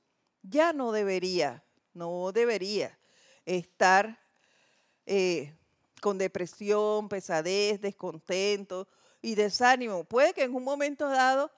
ya 0.45 0.73
no 0.73 0.93
debería, 0.93 1.65
no 1.95 2.31
debería 2.33 2.99
estar 3.47 4.19
eh, 5.07 5.55
con 6.01 6.19
depresión, 6.19 7.09
pesadez, 7.09 7.81
descontento 7.81 8.87
y 9.23 9.35
desánimo. 9.35 10.05
Puede 10.05 10.35
que 10.35 10.43
en 10.43 10.55
un 10.55 10.63
momento 10.63 11.09
dado 11.09 11.51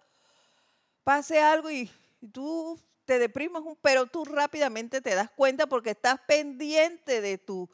pase 1.03 1.41
algo 1.41 1.71
y 1.71 1.91
tú 2.33 2.81
te 3.05 3.19
deprimas, 3.19 3.63
pero 3.83 4.07
tú 4.07 4.25
rápidamente 4.25 5.01
te 5.01 5.15
das 5.15 5.31
cuenta 5.31 5.67
porque 5.67 5.91
estás 5.91 6.21
pendiente 6.27 7.21
de, 7.21 7.39
tu, 7.39 7.69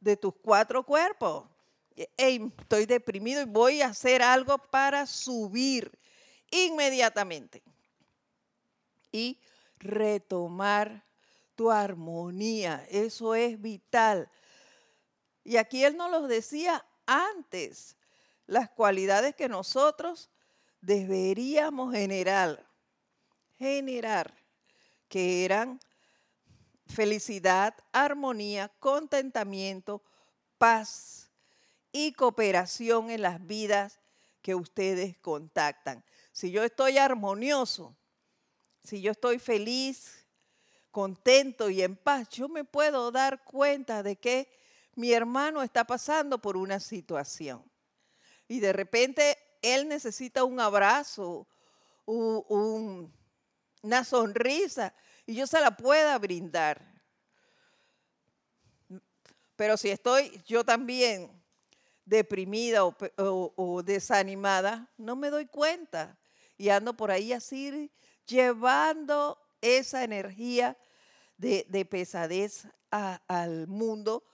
de 0.00 0.16
tus 0.16 0.34
cuatro 0.34 0.84
cuerpos. 0.84 1.48
estoy 2.16 2.86
deprimido 2.86 3.42
y 3.42 3.44
voy 3.44 3.82
a 3.82 3.88
hacer 3.88 4.22
algo 4.22 4.58
para 4.58 5.06
subir 5.06 5.90
inmediatamente. 6.50 7.62
Y 9.12 9.38
retomar 9.84 11.04
tu 11.54 11.70
armonía. 11.70 12.84
Eso 12.90 13.34
es 13.34 13.60
vital. 13.60 14.28
Y 15.44 15.56
aquí 15.58 15.84
él 15.84 15.96
nos 15.96 16.10
lo 16.10 16.26
decía 16.26 16.84
antes, 17.06 17.96
las 18.46 18.70
cualidades 18.70 19.34
que 19.34 19.48
nosotros 19.48 20.30
deberíamos 20.80 21.94
generar, 21.94 22.66
generar, 23.58 24.34
que 25.08 25.44
eran 25.44 25.80
felicidad, 26.86 27.74
armonía, 27.92 28.70
contentamiento, 28.80 30.02
paz 30.58 31.30
y 31.92 32.12
cooperación 32.12 33.10
en 33.10 33.22
las 33.22 33.46
vidas 33.46 34.00
que 34.42 34.54
ustedes 34.54 35.16
contactan. 35.18 36.04
Si 36.32 36.50
yo 36.50 36.64
estoy 36.64 36.98
armonioso, 36.98 37.96
si 38.84 39.00
yo 39.00 39.12
estoy 39.12 39.38
feliz, 39.38 40.26
contento 40.90 41.70
y 41.70 41.82
en 41.82 41.96
paz, 41.96 42.28
yo 42.28 42.48
me 42.48 42.64
puedo 42.64 43.10
dar 43.10 43.42
cuenta 43.42 44.02
de 44.02 44.16
que 44.16 44.48
mi 44.94 45.12
hermano 45.12 45.62
está 45.62 45.84
pasando 45.84 46.38
por 46.38 46.56
una 46.56 46.78
situación. 46.78 47.64
Y 48.46 48.60
de 48.60 48.72
repente 48.72 49.38
él 49.62 49.88
necesita 49.88 50.44
un 50.44 50.60
abrazo, 50.60 51.48
una 52.04 54.04
sonrisa, 54.04 54.94
y 55.26 55.34
yo 55.34 55.46
se 55.46 55.60
la 55.60 55.76
pueda 55.76 56.16
brindar. 56.18 56.84
Pero 59.56 59.76
si 59.76 59.88
estoy 59.88 60.42
yo 60.46 60.64
también 60.64 61.30
deprimida 62.04 62.84
o, 62.84 62.94
o, 63.56 63.82
desanimada, 63.82 64.92
no 64.98 65.16
me 65.16 65.30
doy 65.30 65.46
cuenta. 65.46 66.18
Y 66.58 66.68
ando 66.68 66.94
por 66.94 67.10
ahí 67.10 67.32
así 67.32 67.90
llevando 68.26 69.38
esa 69.60 70.04
energía 70.04 70.76
de, 71.36 71.86
pesadez 71.88 72.66
al 72.90 73.66
mundo. 73.66 74.24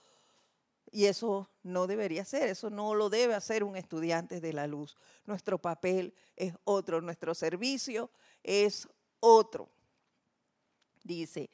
Y 0.91 1.05
eso 1.05 1.49
no 1.63 1.87
debería 1.87 2.25
ser, 2.25 2.49
eso 2.49 2.69
no 2.69 2.95
lo 2.95 3.09
debe 3.09 3.33
hacer 3.33 3.63
un 3.63 3.77
estudiante 3.77 4.41
de 4.41 4.53
la 4.53 4.67
luz. 4.67 4.97
Nuestro 5.25 5.57
papel 5.57 6.13
es 6.35 6.53
otro, 6.65 7.01
nuestro 7.01 7.33
servicio 7.33 8.11
es 8.43 8.87
otro. 9.21 9.69
Dice, 11.03 11.49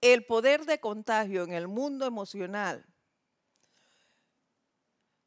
el 0.00 0.26
poder 0.26 0.66
de 0.66 0.80
contagio 0.80 1.44
en 1.44 1.52
el 1.52 1.68
mundo 1.68 2.04
emocional, 2.04 2.84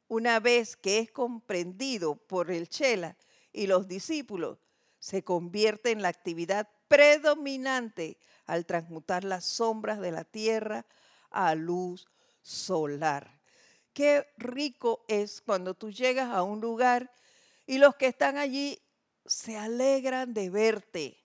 una 0.08 0.40
vez 0.40 0.76
que 0.76 0.98
es 0.98 1.10
comprendido 1.10 2.16
por 2.16 2.50
el 2.50 2.68
Chela 2.68 3.16
y 3.52 3.66
los 3.66 3.88
discípulos, 3.88 4.58
se 4.98 5.22
convierte 5.22 5.90
en 5.90 6.02
la 6.02 6.08
actividad 6.08 6.68
predominante 6.88 8.18
al 8.46 8.66
transmutar 8.66 9.24
las 9.24 9.44
sombras 9.44 10.00
de 10.00 10.10
la 10.10 10.24
tierra 10.24 10.86
a 11.30 11.54
luz 11.54 12.06
solar. 12.42 13.38
Qué 13.92 14.26
rico 14.36 15.04
es 15.08 15.40
cuando 15.40 15.74
tú 15.74 15.90
llegas 15.90 16.30
a 16.30 16.42
un 16.42 16.60
lugar 16.60 17.10
y 17.66 17.78
los 17.78 17.96
que 17.96 18.06
están 18.06 18.38
allí 18.38 18.80
se 19.26 19.56
alegran 19.56 20.32
de 20.32 20.50
verte. 20.50 21.18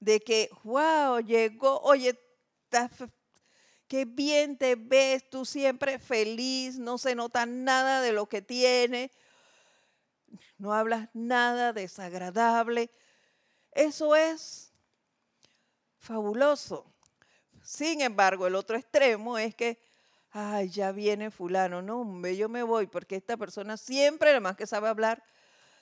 De 0.00 0.20
que, 0.20 0.50
wow, 0.62 1.20
llegó, 1.20 1.80
oye, 1.80 2.18
qué 3.88 4.04
bien 4.04 4.56
te 4.56 4.74
ves, 4.74 5.28
tú 5.28 5.44
siempre 5.44 5.98
feliz, 5.98 6.78
no 6.78 6.98
se 6.98 7.14
nota 7.14 7.46
nada 7.46 8.00
de 8.00 8.12
lo 8.12 8.28
que 8.28 8.42
tiene, 8.42 9.10
no 10.58 10.72
hablas 10.72 11.08
nada 11.14 11.72
desagradable. 11.72 12.90
Eso 13.72 14.16
es 14.16 14.72
fabuloso. 15.98 16.92
Sin 17.62 18.00
embargo, 18.00 18.46
el 18.46 18.54
otro 18.54 18.76
extremo 18.76 19.38
es 19.38 19.54
que, 19.54 19.78
ay, 20.30 20.68
ya 20.70 20.92
viene 20.92 21.30
fulano, 21.30 21.82
no, 21.82 22.28
yo 22.28 22.48
me 22.48 22.62
voy, 22.62 22.86
porque 22.86 23.16
esta 23.16 23.36
persona 23.36 23.76
siempre, 23.76 24.30
además 24.30 24.56
que 24.56 24.66
sabe 24.66 24.88
hablar 24.88 25.22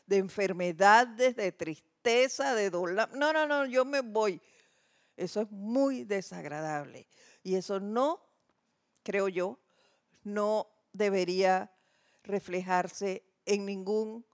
de 0.07 0.17
enfermedades, 0.17 1.37
de 1.37 1.53
tristeza, 1.53 2.55
de 2.55 2.71
dolor. 2.71 3.11
No, 3.15 3.33
no, 3.33 3.47
no, 3.47 3.67
yo 3.67 3.85
me 3.85 4.01
voy. 4.01 4.41
Eso 5.17 5.43
es 5.43 5.51
muy 5.51 6.05
desagradable. 6.05 7.07
Y 7.43 7.57
eso 7.57 7.81
no, 7.81 8.21
creo 9.03 9.29
yo, 9.29 9.59
no 10.25 10.69
debería 10.93 11.71
reflejarse 12.23 13.23
en 13.45 13.67
ningún 13.67 14.25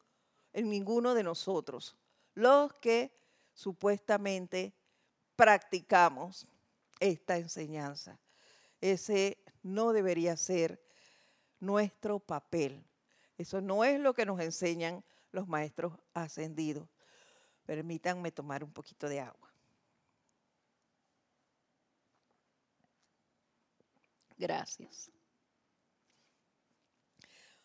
en 0.52 0.70
ninguno 0.70 1.14
de 1.14 1.22
nosotros, 1.22 1.96
los 2.34 2.72
que 2.74 3.12
supuestamente 3.54 4.72
practicamos 5.36 6.46
esta 6.98 7.36
enseñanza. 7.36 8.18
Ese 8.80 9.38
no 9.62 9.92
debería 9.92 10.36
ser 10.36 10.82
nuestro 11.60 12.18
papel. 12.18 12.82
Eso 13.38 13.60
no 13.60 13.84
es 13.84 14.00
lo 14.00 14.14
que 14.14 14.26
nos 14.26 14.40
enseñan 14.40 15.04
los 15.32 15.48
maestros 15.48 15.92
ascendidos. 16.14 16.88
Permítanme 17.64 18.32
tomar 18.32 18.64
un 18.64 18.72
poquito 18.72 19.08
de 19.08 19.20
agua. 19.20 19.52
Gracias. 24.36 25.10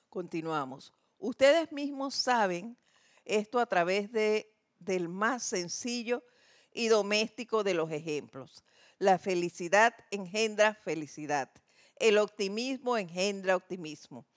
Continuamos. 0.10 0.94
Ustedes 1.26 1.72
mismos 1.72 2.14
saben 2.14 2.78
esto 3.24 3.58
a 3.58 3.66
través 3.66 4.12
de, 4.12 4.54
del 4.78 5.10
más 5.10 5.42
sencillo 5.42 6.24
y 6.72 6.88
doméstico 6.88 7.64
de 7.64 7.74
los 7.74 7.92
ejemplos. 7.92 8.64
La 9.00 9.18
felicidad 9.18 9.96
engendra 10.12 10.76
felicidad. 10.76 11.50
El 11.96 12.20
optimismo 12.20 12.96
engendra 12.96 13.56
optimismo. 13.56 14.28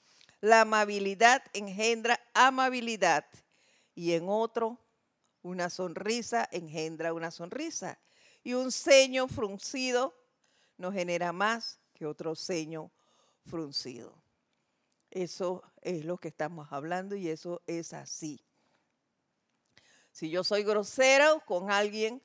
La 0.41 0.63
amabilidad 0.63 1.43
engendra 1.53 2.19
amabilidad. 2.33 3.27
Y 3.95 4.13
en 4.15 4.25
otro, 4.27 4.79
una 5.43 5.69
sonrisa 5.69 6.49
engendra 6.51 7.13
una 7.13 7.31
sonrisa. 7.31 7.99
Y 8.43 8.55
un 8.55 8.73
ceño 8.73 9.29
fruncido 9.29 10.15
no 10.79 10.91
genera 10.91 11.35
más 11.35 11.81
que 11.93 12.07
otro 12.07 12.35
ceño 12.35 12.91
fruncido. 13.45 14.28
Eso 15.11 15.63
es 15.83 16.05
lo 16.05 16.19
que 16.19 16.29
estamos 16.29 16.69
hablando 16.71 17.17
y 17.17 17.29
eso 17.29 17.63
es 17.67 17.93
así. 17.93 18.41
Si 20.13 20.31
yo 20.31 20.45
soy 20.45 20.65
grosero 20.65 21.43
con 21.47 21.71
alguien, 21.71 22.23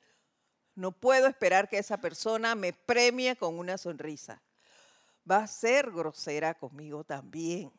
no 0.74 0.92
puedo 0.92 1.26
esperar 1.26 1.68
que 1.68 1.78
esa 1.78 1.98
persona 1.98 2.54
me 2.54 2.72
premie 2.72 3.36
con 3.36 3.58
una 3.58 3.78
sonrisa. 3.78 4.42
Va 5.30 5.38
a 5.38 5.46
ser 5.46 5.90
grosera 5.90 6.54
conmigo 6.54 7.04
también. 7.04 7.72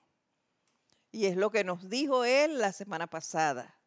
Y 1.11 1.25
es 1.25 1.35
lo 1.35 1.51
que 1.51 1.63
nos 1.63 1.89
dijo 1.89 2.25
él 2.25 2.59
la 2.59 2.71
semana 2.71 3.07
pasada. 3.07 3.77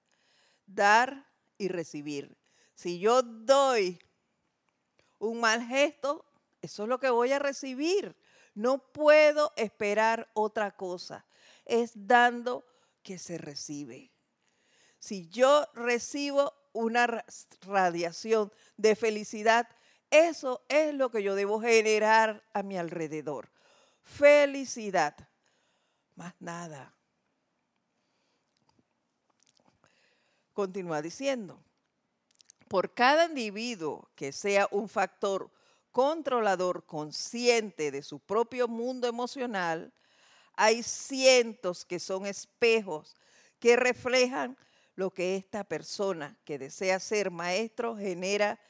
Dar 0.67 1.27
y 1.57 1.69
recibir. 1.69 2.37
Si 2.75 2.99
yo 2.99 3.23
doy 3.23 3.99
un 5.19 5.41
mal 5.41 5.67
gesto, 5.67 6.25
eso 6.63 6.85
es 6.85 6.89
lo 6.89 7.01
que 7.01 7.11
voy 7.11 7.33
a 7.33 7.39
recibir. 7.39 8.15
No 8.59 8.79
puedo 8.79 9.53
esperar 9.55 10.29
otra 10.35 10.73
cosa. 10.73 11.25
Es 11.65 11.93
dando 11.95 12.67
que 13.05 13.17
se 13.17 13.39
recibe. 13.39 14.11
Si 14.99 15.29
yo 15.29 15.65
recibo 15.75 16.53
una 16.73 17.25
radiación 17.61 18.53
de 18.77 18.97
felicidad, 18.97 19.69
eso 20.11 20.65
es 20.69 20.93
lo 20.93 21.09
que 21.09 21.23
yo 21.23 21.37
debo 21.37 21.61
generar 21.61 22.43
a 22.53 22.65
mi 22.65 22.77
alrededor. 22.77 23.49
Felicidad. 24.03 25.15
Más 26.17 26.35
nada. 26.41 26.93
Continúa 30.53 31.01
diciendo, 31.01 31.63
por 32.67 32.93
cada 32.93 33.27
individuo 33.27 34.11
que 34.17 34.33
sea 34.33 34.67
un 34.73 34.89
factor 34.89 35.49
controlador 35.99 36.87
consciente 36.87 37.91
de 37.91 38.05
su 38.05 38.21
propio 38.21 38.69
mundo 38.69 39.09
emocional, 39.09 39.93
hay 40.55 40.85
cientos 40.85 41.85
que 41.85 41.99
son 41.99 42.25
espejos 42.25 43.17
que 43.59 43.75
reflejan 43.75 44.57
lo 44.95 45.11
que 45.11 45.35
esta 45.35 45.65
persona 45.65 46.39
que 46.45 46.57
desea 46.57 47.01
ser 47.01 47.33
maestro 47.33 47.97
genera 47.97 48.61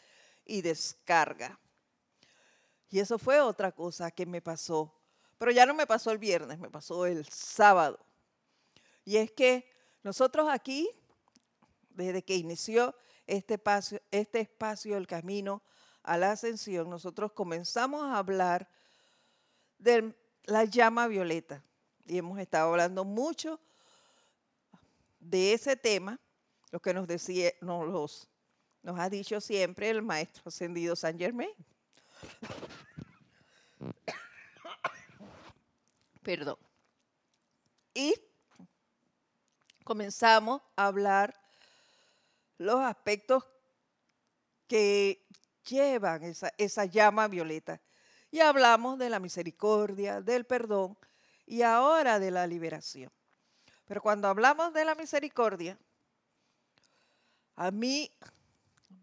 y 0.47 0.63
descarga. 0.63 1.61
Y 2.89 2.99
eso 2.99 3.19
fue 3.19 3.41
otra 3.41 3.73
cosa 3.73 4.11
que 4.11 4.25
me 4.25 4.41
pasó. 4.41 4.99
Pero 5.37 5.51
ya 5.51 5.67
no 5.67 5.75
me 5.75 5.87
pasó 5.87 6.11
el 6.11 6.17
viernes, 6.17 6.59
me 6.59 6.71
pasó 6.71 7.05
el 7.05 7.27
sábado. 7.27 7.99
Y 9.05 9.19
es 9.19 9.33
que 9.33 9.71
nosotros 10.03 10.49
aquí, 10.51 10.89
desde 11.91 12.23
que 12.23 12.37
inició 12.37 12.97
este 13.27 13.57
espacio, 13.57 14.01
este 14.11 14.41
espacio 14.41 14.97
El 14.97 15.07
Camino 15.07 15.63
a 16.09 16.17
la 16.17 16.33
ascensión, 16.33 16.89
nosotros 16.89 17.33
comenzamos 17.33 18.03
a 18.03 18.17
hablar 18.17 18.67
de 19.77 20.15
la 20.45 20.65
llama 20.65 21.07
violeta. 21.07 21.63
Y 22.07 22.17
hemos 22.17 22.39
estado 22.39 22.71
hablando 22.71 23.05
mucho 23.05 23.61
de 25.21 25.53
ese 25.53 25.77
tema, 25.77 26.19
lo 26.71 26.81
que 26.81 26.95
nos, 26.95 27.07
decía, 27.07 27.53
nos, 27.61 28.27
nos 28.83 28.99
ha 28.99 29.11
dicho 29.11 29.39
siempre 29.43 29.91
el 29.91 30.01
maestro 30.01 30.45
ascendido 30.47 30.97
San 30.97 31.19
Germain. 31.19 31.51
Perdón. 36.23 36.57
Y 37.93 38.15
comenzamos 39.85 40.63
a 40.75 40.87
hablar 40.87 41.39
los 42.57 42.81
aspectos 42.81 43.45
que 44.67 45.29
llevan 45.69 46.25
esa, 46.25 46.53
esa 46.59 46.85
llama 46.85 47.29
violeta. 47.29 47.81
Y 48.31 48.41
hablamos 48.41 48.99
de 48.99 49.09
la 49.09 49.21
misericordia, 49.21 50.21
del 50.21 50.45
perdón 50.45 50.99
y 51.47 51.63
ahora 51.63 52.19
de 52.19 52.31
la 52.31 52.47
liberación. 52.47 53.11
Pero 53.87 54.03
cuando 54.03 54.29
hablamos 54.29 54.73
de 54.75 54.85
la 54.85 54.95
misericordia, 54.95 55.79
a 57.57 57.71
mí 57.71 58.11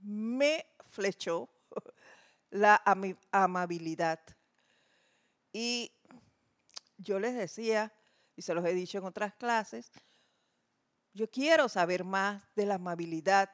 me 0.01 0.65
flechó 0.89 1.49
la 2.51 2.81
amabilidad. 3.31 4.19
Y 5.51 5.91
yo 6.97 7.19
les 7.19 7.35
decía, 7.35 7.91
y 8.35 8.41
se 8.41 8.53
los 8.53 8.65
he 8.65 8.73
dicho 8.73 8.99
en 8.99 9.05
otras 9.05 9.33
clases, 9.33 9.91
yo 11.13 11.29
quiero 11.29 11.67
saber 11.69 12.03
más 12.03 12.43
de 12.55 12.65
la 12.65 12.75
amabilidad. 12.75 13.49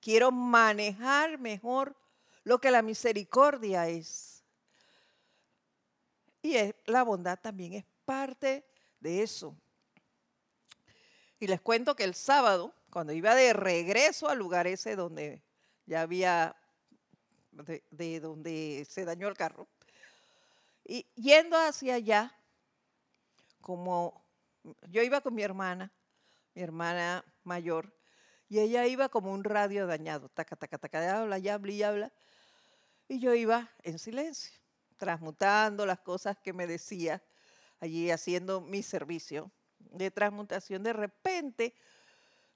Quiero 0.00 0.32
manejar 0.32 1.38
mejor 1.38 1.96
lo 2.48 2.58
que 2.58 2.70
la 2.70 2.80
misericordia 2.80 3.88
es. 3.88 4.42
Y 6.40 6.56
la 6.86 7.02
bondad 7.02 7.38
también 7.38 7.74
es 7.74 7.84
parte 8.06 8.64
de 9.00 9.22
eso. 9.22 9.54
Y 11.38 11.46
les 11.46 11.60
cuento 11.60 11.94
que 11.94 12.04
el 12.04 12.14
sábado, 12.14 12.72
cuando 12.88 13.12
iba 13.12 13.34
de 13.34 13.52
regreso 13.52 14.30
al 14.30 14.38
lugar 14.38 14.66
ese 14.66 14.96
donde 14.96 15.42
ya 15.84 16.00
había, 16.00 16.56
de, 17.50 18.18
donde 18.18 18.86
se 18.88 19.04
dañó 19.04 19.28
el 19.28 19.36
carro, 19.36 19.68
y 20.86 21.04
yendo 21.16 21.58
hacia 21.58 21.96
allá, 21.96 22.34
como 23.60 24.24
yo 24.88 25.02
iba 25.02 25.20
con 25.20 25.34
mi 25.34 25.42
hermana, 25.42 25.92
mi 26.54 26.62
hermana 26.62 27.22
mayor, 27.44 27.92
Y 28.48 28.60
ella 28.60 28.86
iba 28.86 29.10
como 29.10 29.34
un 29.34 29.44
radio 29.44 29.86
dañado, 29.86 30.30
taca, 30.30 30.56
taca, 30.56 30.78
taca, 30.78 31.20
habla, 31.20 31.38
y 31.38 31.50
habla 31.50 31.72
y 31.72 31.82
habla. 31.82 32.12
Y 33.08 33.18
yo 33.20 33.34
iba 33.34 33.70
en 33.82 33.98
silencio, 33.98 34.52
transmutando 34.98 35.86
las 35.86 36.00
cosas 36.00 36.36
que 36.38 36.52
me 36.52 36.66
decía 36.66 37.22
allí 37.80 38.10
haciendo 38.10 38.60
mi 38.60 38.82
servicio 38.82 39.50
de 39.78 40.10
transmutación. 40.10 40.82
De 40.82 40.92
repente, 40.92 41.74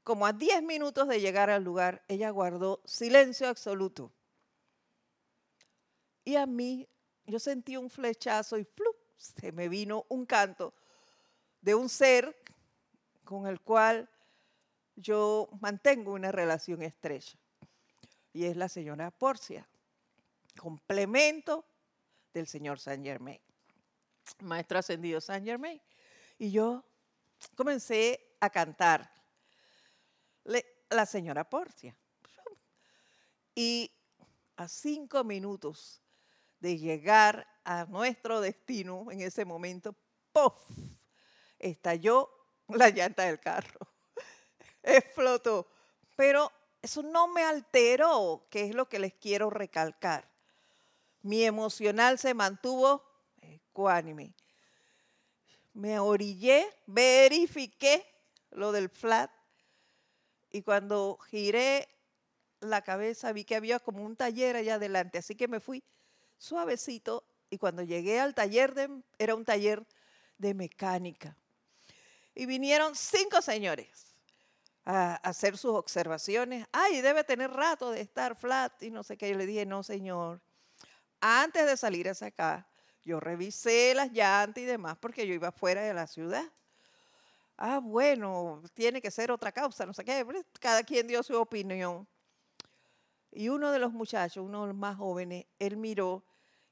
como 0.04 0.26
a 0.26 0.32
10 0.32 0.62
minutos 0.62 1.08
de 1.08 1.20
llegar 1.20 1.48
al 1.48 1.64
lugar, 1.64 2.04
ella 2.06 2.30
guardó 2.30 2.82
silencio 2.84 3.48
absoluto. 3.48 4.12
Y 6.24 6.36
a 6.36 6.46
mí, 6.46 6.86
yo 7.24 7.38
sentí 7.38 7.76
un 7.76 7.88
flechazo 7.88 8.58
y 8.58 8.64
¡plup! 8.64 8.96
se 9.16 9.52
me 9.52 9.68
vino 9.68 10.04
un 10.08 10.26
canto 10.26 10.74
de 11.60 11.74
un 11.74 11.88
ser 11.88 12.36
con 13.24 13.46
el 13.46 13.60
cual 13.60 14.08
yo 14.96 15.48
mantengo 15.60 16.12
una 16.12 16.32
relación 16.32 16.82
estrecha. 16.82 17.38
Y 18.32 18.44
es 18.44 18.56
la 18.56 18.68
señora 18.68 19.10
Porcia, 19.10 19.68
complemento 20.56 21.64
del 22.32 22.46
señor 22.46 22.78
Saint 22.78 23.04
Germain, 23.04 23.40
maestro 24.40 24.78
ascendido 24.78 25.20
Saint 25.20 25.44
Germain. 25.44 25.80
Y 26.38 26.50
yo 26.50 26.84
comencé 27.54 28.36
a 28.40 28.50
cantar 28.50 29.12
la 30.44 31.06
señora 31.06 31.48
Porcia. 31.48 31.96
Y 33.54 33.90
a 34.56 34.68
cinco 34.68 35.24
minutos 35.24 36.02
de 36.60 36.78
llegar 36.78 37.46
a 37.64 37.84
nuestro 37.84 38.40
destino, 38.40 39.10
en 39.10 39.20
ese 39.20 39.44
momento, 39.44 39.94
¡puff! 40.32 40.54
estalló 41.58 42.30
la 42.68 42.90
llanta 42.90 43.24
del 43.24 43.40
carro. 43.40 43.80
Explotó. 44.82 45.68
Pero 46.16 46.50
eso 46.80 47.02
no 47.02 47.28
me 47.28 47.42
alteró, 47.42 48.46
que 48.50 48.64
es 48.64 48.74
lo 48.74 48.88
que 48.88 48.98
les 48.98 49.14
quiero 49.14 49.50
recalcar. 49.50 50.28
Mi 51.22 51.44
emocional 51.44 52.18
se 52.18 52.34
mantuvo 52.34 53.04
ecuánime. 53.40 54.34
Me 55.74 55.98
orillé, 55.98 56.68
verifiqué 56.86 58.04
lo 58.50 58.72
del 58.72 58.88
flat 58.88 59.30
y 60.50 60.62
cuando 60.62 61.18
giré 61.30 61.88
la 62.60 62.82
cabeza 62.82 63.32
vi 63.32 63.44
que 63.44 63.56
había 63.56 63.78
como 63.80 64.04
un 64.04 64.16
taller 64.16 64.56
allá 64.56 64.74
adelante, 64.74 65.18
así 65.18 65.34
que 65.34 65.48
me 65.48 65.60
fui 65.60 65.82
suavecito 66.38 67.24
y 67.50 67.58
cuando 67.58 67.82
llegué 67.82 68.20
al 68.20 68.34
taller 68.34 68.74
de, 68.74 68.90
era 69.18 69.34
un 69.34 69.44
taller 69.44 69.86
de 70.38 70.54
mecánica. 70.54 71.36
Y 72.34 72.46
vinieron 72.46 72.94
cinco 72.94 73.42
señores 73.42 74.14
a 74.84 75.14
hacer 75.16 75.56
sus 75.56 75.72
observaciones. 75.72 76.66
Ay, 76.72 77.00
debe 77.00 77.24
tener 77.24 77.50
rato 77.50 77.90
de 77.90 78.00
estar 78.00 78.36
flat 78.36 78.82
y 78.82 78.90
no 78.90 79.02
sé 79.02 79.16
qué. 79.16 79.30
Yo 79.30 79.36
le 79.36 79.46
dije, 79.46 79.66
no, 79.66 79.82
señor. 79.82 80.40
Antes 81.24 81.66
de 81.66 81.76
salir 81.76 82.08
hacia 82.08 82.26
acá, 82.26 82.66
yo 83.04 83.20
revisé 83.20 83.94
las 83.94 84.10
llantas 84.10 84.60
y 84.60 84.66
demás 84.66 84.96
porque 84.98 85.24
yo 85.24 85.32
iba 85.32 85.52
fuera 85.52 85.80
de 85.82 85.94
la 85.94 86.08
ciudad. 86.08 86.42
Ah, 87.56 87.78
bueno, 87.78 88.60
tiene 88.74 89.00
que 89.00 89.08
ser 89.12 89.30
otra 89.30 89.52
causa, 89.52 89.86
no 89.86 89.94
sé 89.94 90.04
qué. 90.04 90.26
Cada 90.58 90.82
quien 90.82 91.06
dio 91.06 91.22
su 91.22 91.36
opinión. 91.36 92.08
Y 93.30 93.48
uno 93.50 93.70
de 93.70 93.78
los 93.78 93.92
muchachos, 93.92 94.44
uno 94.44 94.62
de 94.62 94.66
los 94.68 94.76
más 94.76 94.96
jóvenes, 94.96 95.46
él 95.60 95.76
miró 95.76 96.24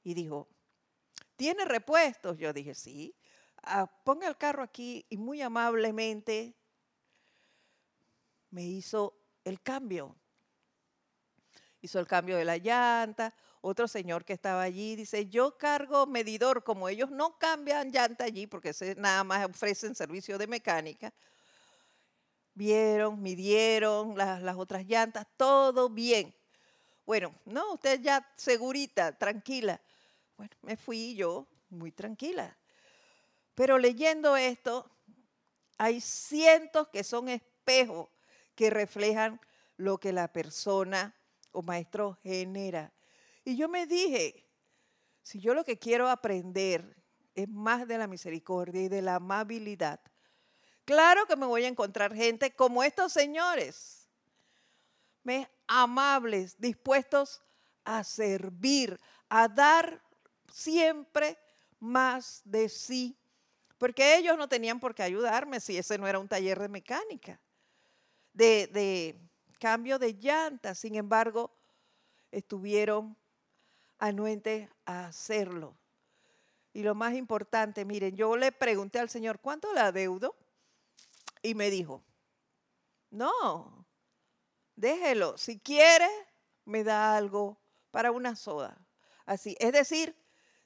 y 0.02 0.14
dijo, 0.14 0.48
¿tiene 1.36 1.64
repuestos? 1.64 2.36
Yo 2.36 2.52
dije, 2.52 2.74
sí. 2.74 3.14
Ah, 3.62 3.86
ponga 4.02 4.26
el 4.26 4.36
carro 4.36 4.64
aquí 4.64 5.06
y 5.08 5.16
muy 5.16 5.42
amablemente 5.42 6.56
me 8.50 8.64
hizo 8.64 9.14
el 9.44 9.62
cambio. 9.62 10.16
Hizo 11.82 12.00
el 12.00 12.08
cambio 12.08 12.36
de 12.36 12.44
la 12.44 12.56
llanta. 12.56 13.32
Otro 13.62 13.86
señor 13.88 14.24
que 14.24 14.32
estaba 14.32 14.62
allí 14.62 14.96
dice, 14.96 15.26
yo 15.26 15.58
cargo 15.58 16.06
medidor, 16.06 16.64
como 16.64 16.88
ellos 16.88 17.10
no 17.10 17.38
cambian 17.38 17.92
llanta 17.92 18.24
allí 18.24 18.46
porque 18.46 18.72
nada 18.96 19.22
más 19.22 19.46
ofrecen 19.48 19.94
servicio 19.94 20.38
de 20.38 20.46
mecánica. 20.46 21.12
Vieron, 22.54 23.20
midieron 23.20 24.16
las, 24.16 24.42
las 24.42 24.56
otras 24.56 24.86
llantas, 24.86 25.26
todo 25.36 25.90
bien. 25.90 26.34
Bueno, 27.04 27.34
no, 27.44 27.74
usted 27.74 28.00
ya 28.00 28.26
segurita, 28.36 29.16
tranquila. 29.16 29.80
Bueno, 30.36 30.56
me 30.62 30.76
fui 30.76 31.14
yo 31.14 31.46
muy 31.68 31.92
tranquila. 31.92 32.56
Pero 33.54 33.76
leyendo 33.76 34.36
esto, 34.36 34.90
hay 35.76 36.00
cientos 36.00 36.88
que 36.88 37.04
son 37.04 37.28
espejos 37.28 38.08
que 38.54 38.70
reflejan 38.70 39.40
lo 39.76 39.98
que 39.98 40.12
la 40.12 40.28
persona 40.28 41.14
o 41.52 41.62
maestro 41.62 42.18
genera. 42.22 42.92
Y 43.50 43.56
yo 43.56 43.68
me 43.68 43.84
dije, 43.84 44.46
si 45.22 45.40
yo 45.40 45.54
lo 45.54 45.64
que 45.64 45.76
quiero 45.76 46.08
aprender 46.08 46.96
es 47.34 47.48
más 47.48 47.88
de 47.88 47.98
la 47.98 48.06
misericordia 48.06 48.82
y 48.82 48.88
de 48.88 49.02
la 49.02 49.16
amabilidad, 49.16 49.98
claro 50.84 51.26
que 51.26 51.34
me 51.34 51.46
voy 51.46 51.64
a 51.64 51.66
encontrar 51.66 52.14
gente 52.14 52.54
como 52.54 52.84
estos 52.84 53.12
señores, 53.12 54.08
amables, 55.66 56.60
dispuestos 56.60 57.42
a 57.82 58.04
servir, 58.04 59.00
a 59.28 59.48
dar 59.48 60.00
siempre 60.52 61.36
más 61.80 62.42
de 62.44 62.68
sí, 62.68 63.18
porque 63.78 64.16
ellos 64.16 64.38
no 64.38 64.48
tenían 64.48 64.78
por 64.78 64.94
qué 64.94 65.02
ayudarme 65.02 65.58
si 65.58 65.76
ese 65.76 65.98
no 65.98 66.06
era 66.06 66.20
un 66.20 66.28
taller 66.28 66.60
de 66.60 66.68
mecánica, 66.68 67.40
de, 68.32 68.68
de 68.68 69.20
cambio 69.58 69.98
de 69.98 70.12
llantas. 70.12 70.78
Sin 70.78 70.94
embargo, 70.94 71.50
estuvieron 72.30 73.16
anuentes 74.00 74.68
a 74.86 75.06
hacerlo. 75.06 75.76
Y 76.72 76.82
lo 76.82 76.94
más 76.94 77.14
importante, 77.14 77.84
miren, 77.84 78.16
yo 78.16 78.36
le 78.36 78.50
pregunté 78.50 78.98
al 78.98 79.10
Señor, 79.10 79.40
¿cuánto 79.40 79.72
la 79.72 79.86
adeudo? 79.86 80.36
Y 81.42 81.54
me 81.54 81.70
dijo, 81.70 82.02
no, 83.10 83.86
déjelo, 84.74 85.36
si 85.36 85.58
quiere, 85.58 86.08
me 86.64 86.82
da 86.84 87.16
algo 87.16 87.60
para 87.90 88.12
una 88.12 88.36
soda. 88.36 88.76
Así, 89.26 89.56
es 89.58 89.72
decir, 89.72 90.16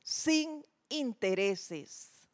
sin 0.03 0.65
intereses, 0.89 2.29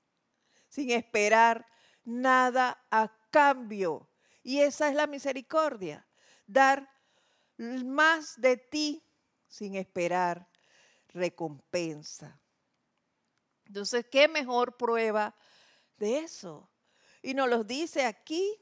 sin 0.68 0.90
esperar 0.90 1.66
nada 2.04 2.84
a 2.90 3.12
cambio. 3.30 4.08
Y 4.42 4.60
esa 4.60 4.88
es 4.88 4.94
la 4.94 5.06
misericordia, 5.06 6.06
dar 6.46 6.88
más 7.56 8.40
de 8.40 8.56
ti 8.56 9.04
sin 9.46 9.76
esperar 9.76 10.48
recompensa. 11.12 12.40
Entonces, 13.66 14.06
¿qué 14.10 14.28
mejor 14.28 14.76
prueba 14.76 15.34
de 15.96 16.18
eso? 16.18 16.68
Y 17.22 17.34
nos 17.34 17.48
lo 17.48 17.64
dice 17.64 18.04
aquí 18.04 18.58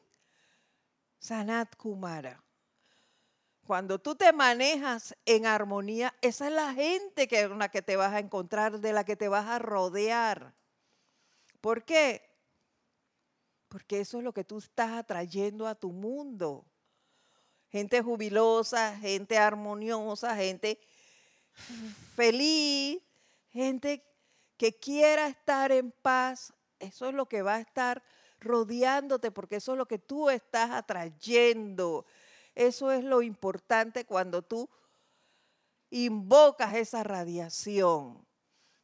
Sanat 1.18 1.76
Kumara. 1.76 2.42
Cuando 3.66 3.98
tú 3.98 4.14
te 4.14 4.32
manejas 4.32 5.14
en 5.26 5.44
armonía, 5.44 6.14
esa 6.22 6.46
es 6.48 6.52
la 6.54 6.72
gente 6.72 7.28
que, 7.28 7.48
con 7.48 7.58
la 7.58 7.68
que 7.68 7.82
te 7.82 7.96
vas 7.96 8.14
a 8.14 8.18
encontrar, 8.18 8.80
de 8.80 8.92
la 8.92 9.04
que 9.04 9.16
te 9.16 9.28
vas 9.28 9.46
a 9.46 9.58
rodear. 9.58 10.54
¿Por 11.60 11.84
qué? 11.84 12.22
Porque 13.68 14.00
eso 14.00 14.18
es 14.18 14.24
lo 14.24 14.32
que 14.32 14.44
tú 14.44 14.58
estás 14.58 14.92
atrayendo 14.92 15.66
a 15.66 15.74
tu 15.74 15.92
mundo. 15.92 16.64
Gente 17.68 18.00
jubilosa, 18.00 18.96
gente 18.96 19.36
armoniosa, 19.36 20.34
gente 20.34 20.80
feliz, 22.14 23.00
gente 23.50 24.04
que 24.56 24.78
quiera 24.78 25.28
estar 25.28 25.72
en 25.72 25.92
paz. 25.92 26.52
Eso 26.78 27.08
es 27.08 27.14
lo 27.14 27.26
que 27.26 27.42
va 27.42 27.56
a 27.56 27.60
estar 27.60 28.02
rodeándote, 28.40 29.30
porque 29.30 29.56
eso 29.56 29.72
es 29.72 29.78
lo 29.78 29.86
que 29.86 29.98
tú 29.98 30.30
estás 30.30 30.70
atrayendo. 30.70 32.06
Eso 32.54 32.90
es 32.90 33.04
lo 33.04 33.22
importante 33.22 34.04
cuando 34.04 34.42
tú 34.42 34.68
invocas 35.90 36.74
esa 36.74 37.02
radiación, 37.02 38.26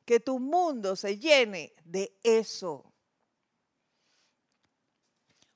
que 0.04 0.20
tu 0.20 0.38
mundo 0.38 0.96
se 0.96 1.18
llene 1.18 1.74
de 1.84 2.16
eso. 2.22 2.92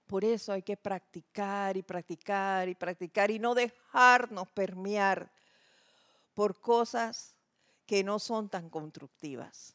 Por 0.06 0.24
eso 0.24 0.52
hay 0.52 0.62
que 0.62 0.76
practicar 0.76 1.76
y 1.76 1.82
practicar 1.82 2.68
y 2.68 2.74
practicar 2.74 3.30
y 3.30 3.38
no 3.38 3.54
dejarnos 3.54 4.48
permear 4.48 5.30
por 6.39 6.61
cosas 6.61 7.34
que 7.84 8.05
no 8.05 8.20
son 8.20 8.49
tan 8.49 8.70
constructivas. 8.70 9.74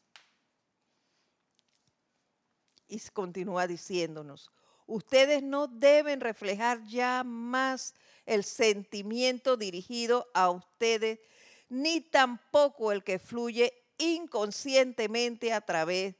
Y 2.88 2.98
continúa 3.12 3.66
diciéndonos, 3.66 4.50
ustedes 4.86 5.42
no 5.42 5.66
deben 5.66 6.22
reflejar 6.22 6.82
ya 6.86 7.22
más 7.22 7.92
el 8.24 8.44
sentimiento 8.44 9.58
dirigido 9.58 10.26
a 10.32 10.48
ustedes, 10.48 11.20
ni 11.68 12.00
tampoco 12.00 12.92
el 12.92 13.04
que 13.04 13.18
fluye 13.18 13.74
inconscientemente 13.98 15.52
a 15.52 15.60
través 15.60 16.14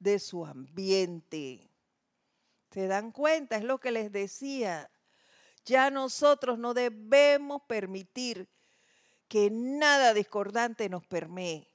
de 0.00 0.18
su 0.18 0.44
ambiente. 0.44 1.70
¿Se 2.72 2.88
dan 2.88 3.12
cuenta? 3.12 3.58
Es 3.58 3.62
lo 3.62 3.78
que 3.78 3.92
les 3.92 4.10
decía. 4.10 4.90
Ya 5.64 5.88
nosotros 5.90 6.58
no 6.58 6.74
debemos 6.74 7.62
permitir 7.68 8.48
que 9.28 9.50
nada 9.50 10.14
discordante 10.14 10.88
nos 10.88 11.06
permee. 11.06 11.68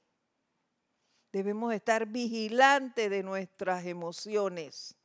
Debemos 1.32 1.72
estar 1.72 2.06
vigilantes 2.06 3.08
de 3.08 3.22
nuestras 3.22 3.86
emociones, 3.86 4.96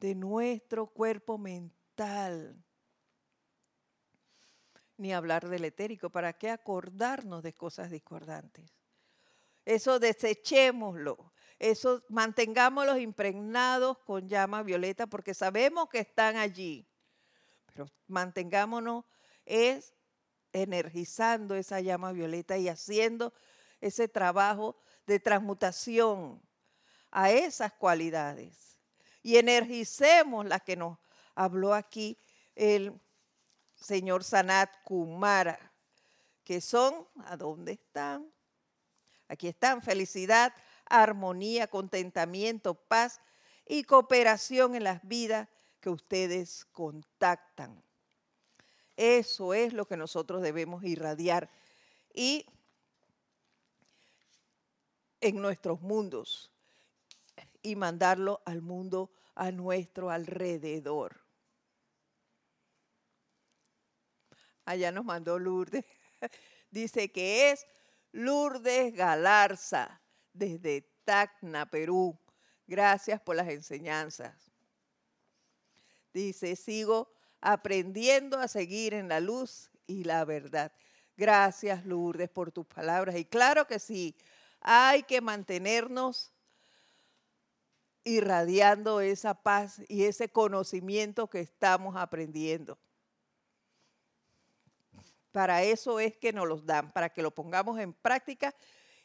de 0.00 0.14
nuestro 0.14 0.88
cuerpo 0.88 1.38
mental. 1.38 2.64
Ni 4.96 5.12
hablar 5.12 5.48
del 5.48 5.64
etérico, 5.64 6.10
¿para 6.10 6.32
qué 6.32 6.50
acordarnos 6.50 7.42
de 7.42 7.54
cosas 7.54 7.90
discordantes? 7.90 8.70
Eso 9.64 9.98
desechémoslo, 9.98 11.32
eso 11.58 12.02
mantengámoslos 12.08 12.98
impregnados 12.98 13.98
con 13.98 14.28
llama 14.28 14.62
violeta 14.62 15.06
porque 15.06 15.32
sabemos 15.32 15.88
que 15.88 16.00
están 16.00 16.36
allí. 16.36 16.88
Pero 17.66 17.86
mantengámonos 18.08 19.04
es 19.44 19.94
energizando 20.52 21.54
esa 21.54 21.80
llama 21.80 22.12
violeta 22.12 22.58
y 22.58 22.68
haciendo 22.68 23.32
ese 23.80 24.08
trabajo 24.08 24.76
de 25.06 25.18
transmutación 25.20 26.40
a 27.10 27.30
esas 27.30 27.72
cualidades. 27.72 28.78
Y 29.22 29.36
energicemos 29.36 30.46
las 30.46 30.62
que 30.62 30.76
nos 30.76 30.98
habló 31.34 31.74
aquí 31.74 32.16
el 32.54 32.98
señor 33.74 34.24
Sanat 34.24 34.70
Kumara, 34.84 35.72
que 36.44 36.60
son, 36.60 37.06
¿a 37.26 37.36
dónde 37.36 37.72
están? 37.72 38.30
Aquí 39.28 39.48
están, 39.48 39.82
felicidad, 39.82 40.52
armonía, 40.86 41.68
contentamiento, 41.68 42.74
paz 42.74 43.20
y 43.66 43.84
cooperación 43.84 44.74
en 44.74 44.84
las 44.84 45.06
vidas 45.06 45.48
que 45.80 45.90
ustedes 45.90 46.66
contactan. 46.72 47.82
Eso 49.00 49.54
es 49.54 49.72
lo 49.72 49.86
que 49.86 49.96
nosotros 49.96 50.42
debemos 50.42 50.84
irradiar 50.84 51.48
y 52.12 52.44
en 55.22 55.40
nuestros 55.40 55.80
mundos 55.80 56.52
y 57.62 57.76
mandarlo 57.76 58.42
al 58.44 58.60
mundo 58.60 59.10
a 59.34 59.52
nuestro 59.52 60.10
alrededor. 60.10 61.18
Allá 64.66 64.92
nos 64.92 65.06
mandó 65.06 65.38
Lourdes. 65.38 65.86
Dice 66.70 67.10
que 67.10 67.52
es 67.52 67.66
Lourdes 68.12 68.92
Galarza 68.92 69.98
desde 70.34 70.82
Tacna, 71.04 71.64
Perú. 71.64 72.20
Gracias 72.66 73.18
por 73.18 73.34
las 73.36 73.48
enseñanzas. 73.48 74.52
Dice, 76.12 76.54
sigo 76.54 77.14
aprendiendo 77.40 78.38
a 78.38 78.48
seguir 78.48 78.94
en 78.94 79.08
la 79.08 79.20
luz 79.20 79.70
y 79.86 80.04
la 80.04 80.24
verdad. 80.24 80.72
Gracias, 81.16 81.84
Lourdes, 81.84 82.30
por 82.30 82.52
tus 82.52 82.66
palabras. 82.66 83.16
Y 83.16 83.24
claro 83.24 83.66
que 83.66 83.78
sí, 83.78 84.14
hay 84.60 85.02
que 85.02 85.20
mantenernos 85.20 86.32
irradiando 88.04 89.00
esa 89.00 89.34
paz 89.34 89.82
y 89.88 90.04
ese 90.04 90.30
conocimiento 90.30 91.28
que 91.28 91.40
estamos 91.40 91.96
aprendiendo. 91.96 92.78
Para 95.32 95.62
eso 95.62 96.00
es 96.00 96.16
que 96.16 96.32
nos 96.32 96.48
los 96.48 96.66
dan, 96.66 96.92
para 96.92 97.10
que 97.10 97.22
lo 97.22 97.30
pongamos 97.30 97.78
en 97.78 97.92
práctica 97.92 98.54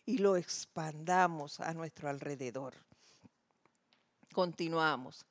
y 0.05 0.17
lo 0.17 0.37
expandamos 0.37 1.59
a 1.59 1.73
nuestro 1.73 2.09
alrededor. 2.09 2.73
Continuamos. 4.33 5.25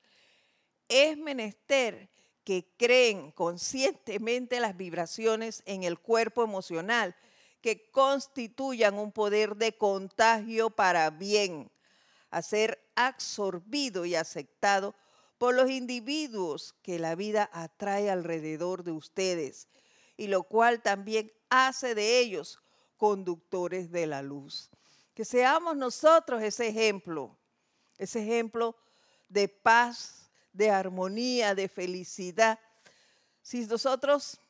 Es 0.88 1.16
menester 1.16 2.08
que 2.44 2.74
creen 2.76 3.30
conscientemente 3.32 4.60
las 4.60 4.76
vibraciones 4.76 5.62
en 5.66 5.82
el 5.82 5.98
cuerpo 5.98 6.44
emocional 6.44 7.16
que 7.60 7.90
constituyan 7.90 8.98
un 8.98 9.10
poder 9.10 9.56
de 9.56 9.76
contagio 9.76 10.68
para 10.68 11.08
bien, 11.08 11.70
a 12.30 12.42
ser 12.42 12.78
absorbido 12.94 14.04
y 14.04 14.14
aceptado 14.14 14.94
por 15.38 15.54
los 15.54 15.70
individuos 15.70 16.74
que 16.82 16.98
la 16.98 17.14
vida 17.14 17.48
atrae 17.52 18.10
alrededor 18.10 18.84
de 18.84 18.92
ustedes, 18.92 19.68
y 20.16 20.26
lo 20.26 20.42
cual 20.42 20.82
también 20.82 21.32
hace 21.48 21.94
de 21.94 22.18
ellos 22.18 22.60
conductores 22.98 23.90
de 23.90 24.06
la 24.06 24.22
luz. 24.22 24.70
Que 25.14 25.24
seamos 25.24 25.76
nosotros 25.76 26.42
ese 26.42 26.68
ejemplo, 26.68 27.36
ese 27.96 28.22
ejemplo 28.22 28.76
de 29.28 29.48
paz, 29.48 30.23
de 30.54 30.70
armonía, 30.70 31.54
de 31.54 31.68
felicidad. 31.68 32.58
Si 33.42 33.66
nosotros 33.66 34.40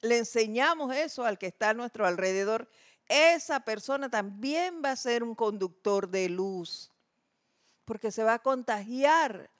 le 0.00 0.18
enseñamos 0.18 0.94
eso 0.94 1.24
al 1.24 1.38
que 1.38 1.48
está 1.48 1.70
a 1.70 1.74
nuestro 1.74 2.06
alrededor, 2.06 2.68
esa 3.08 3.60
persona 3.60 4.08
también 4.08 4.82
va 4.84 4.92
a 4.92 4.96
ser 4.96 5.24
un 5.24 5.34
conductor 5.34 6.08
de 6.08 6.28
luz, 6.28 6.92
porque 7.84 8.12
se 8.12 8.22
va 8.22 8.34
a 8.34 8.42
contagiar 8.42 9.50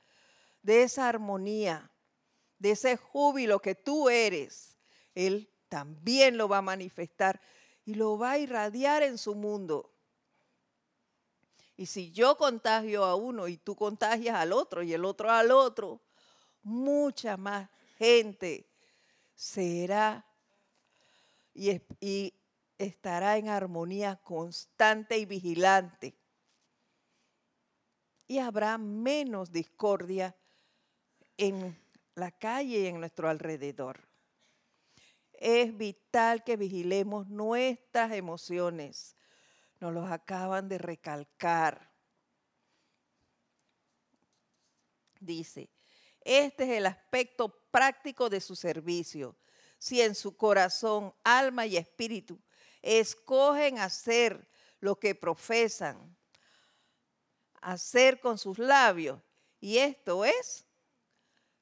de 0.62 0.82
esa 0.82 1.09
armonía, 1.09 1.91
de 2.59 2.72
ese 2.72 2.97
júbilo 2.97 3.61
que 3.61 3.74
tú 3.74 4.11
eres. 4.11 4.76
Él 5.14 5.51
también 5.68 6.36
lo 6.36 6.49
va 6.49 6.59
a 6.59 6.62
manifestar 6.62 7.41
y 7.86 7.95
lo 7.95 8.18
va 8.18 8.32
a 8.32 8.39
irradiar 8.39 9.03
en 9.03 9.16
su 9.16 9.34
mundo. 9.34 9.91
Y 11.79 11.87
si 11.87 12.11
yo 12.11 12.37
contagio 12.37 13.05
a 13.05 13.14
uno 13.14 13.47
y 13.47 13.57
tú 13.57 13.76
contagias 13.76 14.35
al 14.35 14.53
otro 14.53 14.83
y 14.83 14.93
el 14.93 15.05
otro 15.05 15.31
al 15.31 15.53
otro, 15.53 16.01
mucha 16.64 17.37
más 17.37 17.70
gente 17.97 18.68
será 19.37 20.26
y, 21.55 22.35
estará 22.79 23.37
en 23.37 23.49
armonía 23.49 24.16
constante 24.16 25.18
y 25.18 25.24
vigilante. 25.24 26.16
Y 28.26 28.39
habrá 28.41 28.76
menos 28.76 29.53
discordia 29.53 30.35
en 31.37 31.79
la 32.16 32.33
calle 32.33 32.81
y 32.81 32.87
en 32.87 32.99
nuestro 32.99 33.29
alrededor. 33.29 34.01
Es 35.33 35.76
vital 35.76 36.43
que 36.43 36.57
vigilemos 36.57 37.29
nuestras 37.29 38.11
emociones. 38.11 39.14
Nos 39.81 39.93
los 39.93 40.11
acaban 40.11 40.68
de 40.68 40.79
recalcar. 40.79 41.91
Dice, 45.20 45.70
este 46.20 46.64
es 46.64 46.70
el 46.70 46.87
aspecto 46.87 47.49
práctico 47.70 48.29
de 48.29 48.41
su 48.41 48.55
servicio 48.57 49.37
si 49.79 50.03
en 50.03 50.14
su 50.14 50.37
corazón, 50.37 51.14
alma 51.22 51.66
y 51.66 51.76
espíritu 51.76 52.39
escogen 52.83 53.79
hacer 53.79 54.49
lo 54.81 54.97
que 54.97 55.14
profesan, 55.14 56.16
hacer 57.61 58.20
con 58.20 58.39
sus 58.39 58.59
labios. 58.59 59.20
Y 59.61 59.79
esto 59.79 60.24
es 60.24 60.64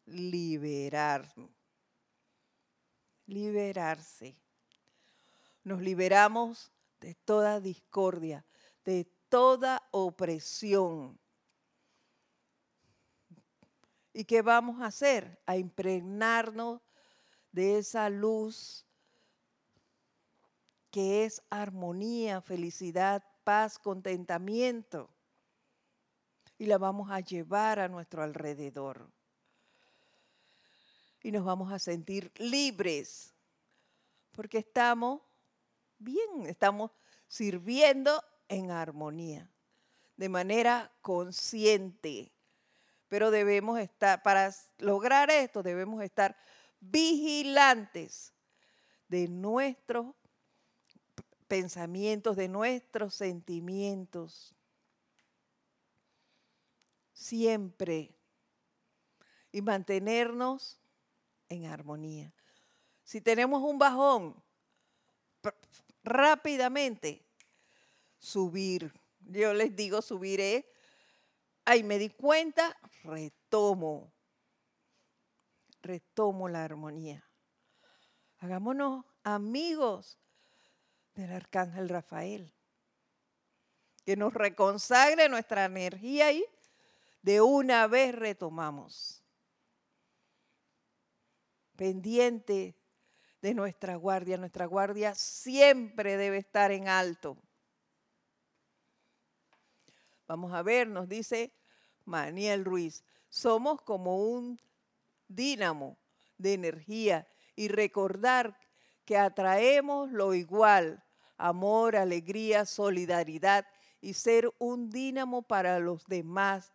liberar. 0.07 1.33
Liberarse. 3.27 4.37
Nos 5.65 5.81
liberamos 5.81 6.71
de 7.07 7.15
toda 7.15 7.61
discordia, 7.61 8.45
de 8.85 9.05
toda 9.29 9.81
opresión. 9.93 11.17
¿Y 14.13 14.25
qué 14.25 14.43
vamos 14.43 14.83
a 14.83 14.87
hacer? 14.87 15.41
A 15.47 15.57
impregnarnos 15.57 16.81
de 17.53 17.79
esa 17.79 18.11
luz 18.11 18.85
que 20.91 21.25
es 21.25 21.41
armonía, 21.49 22.41
felicidad, 22.41 23.23
paz, 23.45 23.79
contentamiento. 23.79 25.09
Y 26.59 26.67
la 26.67 26.77
vamos 26.77 27.09
a 27.13 27.21
llevar 27.21 27.79
a 27.79 27.87
nuestro 27.87 28.25
alrededor. 28.25 29.09
Y 31.23 31.31
nos 31.31 31.45
vamos 31.45 31.73
a 31.73 31.79
sentir 31.79 32.33
libres, 32.41 33.33
porque 34.33 34.59
estamos 34.59 35.21
bien, 35.99 36.47
estamos 36.47 36.91
sirviendo 37.29 38.23
en 38.49 38.71
armonía, 38.71 39.51
de 40.17 40.29
manera 40.29 40.93
consciente. 41.03 42.33
Pero 43.09 43.31
debemos 43.31 43.79
estar, 43.79 44.23
para 44.23 44.53
lograr 44.79 45.31
esto, 45.31 45.63
debemos 45.63 46.03
estar 46.03 46.37
vigilantes 46.81 48.35
de 49.09 49.29
nuestros 49.29 50.15
pensamientos, 51.47 52.37
de 52.37 52.49
nuestros 52.49 53.15
sentimientos. 53.15 54.55
Siempre. 57.13 58.13
Y 59.53 59.63
mantenernos 59.63 60.81
en 61.49 61.67
armonía. 61.67 62.35
Si 63.05 63.21
tenemos 63.21 63.63
un 63.63 63.79
bajón, 63.79 64.43
rápidamente 66.07 67.27
subir. 68.19 68.93
Yo 69.21 69.53
les 69.53 69.77
digo 69.77 70.01
subiré. 70.01 70.73
Ahí 71.65 71.83
me 71.83 71.99
di 71.99 72.09
cuenta, 72.09 72.75
retomo 73.03 74.17
retomo 75.87 76.49
la 76.49 76.65
armonía. 76.65 77.25
Hagámonos 78.39 79.05
amigos 79.23 80.19
del 81.15 81.33
arcángel 81.33 81.89
Rafael. 81.89 82.53
Que 84.05 84.17
nos 84.17 84.35
reconsagre 84.35 85.29
nuestra 85.29 85.65
energía 85.65 86.31
y 86.33 86.45
de 87.23 87.41
una 87.41 87.87
vez 87.87 88.15
retomamos. 88.15 89.23
Pendiente 91.75 92.76
de 93.47 93.55
nuestra 93.55 93.95
guardia. 93.95 94.37
Nuestra 94.37 94.67
guardia 94.67 95.15
siempre 95.15 96.17
debe 96.17 96.39
estar 96.39 96.73
en 96.73 96.89
alto. 96.89 97.37
Vamos 100.27 100.53
a 100.53 100.63
ver, 100.63 100.89
nos 100.89 101.09
dice 101.09 101.53
Maniel 102.07 102.65
Ruiz, 102.65 103.05
somos 103.29 103.81
como 103.83 104.17
un 104.17 104.59
dínamo 105.29 105.97
de 106.39 106.55
energía 106.55 107.29
y 107.55 107.69
recordar 107.69 108.59
que 109.05 109.17
atraemos 109.17 110.11
lo 110.11 110.35
igual, 110.35 111.05
amor, 111.37 111.95
alegría, 111.95 112.67
solidaridad 112.67 113.65
y 114.01 114.15
ser 114.15 114.53
un 114.59 114.91
dínamo 114.91 115.43
para 115.43 115.79
los 115.79 116.05
demás 116.07 116.73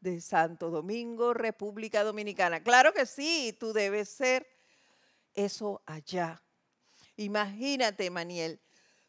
de 0.00 0.22
Santo 0.22 0.70
Domingo, 0.70 1.34
República 1.34 2.02
Dominicana. 2.02 2.62
Claro 2.62 2.94
que 2.94 3.04
sí, 3.04 3.54
tú 3.60 3.74
debes 3.74 4.08
ser 4.08 4.53
eso 5.34 5.82
allá. 5.86 6.42
Imagínate, 7.16 8.10
Maniel, 8.10 8.60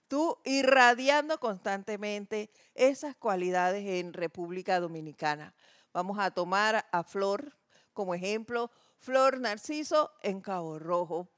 tú 0.08 0.38
irradiando 0.46 1.40
constantemente 1.40 2.50
esas 2.74 3.16
cualidades 3.16 3.86
en 3.86 4.14
República 4.14 4.80
Dominicana. 4.80 5.54
Vamos 5.94 6.20
a 6.20 6.32
tomar 6.32 6.86
a 6.92 7.04
Flor 7.04 7.58
como 7.94 8.14
ejemplo, 8.14 8.70
Flor 9.00 9.40
Narciso 9.40 10.12
en 10.22 10.42
Cabo 10.42 10.78
Rojo, 10.78 11.30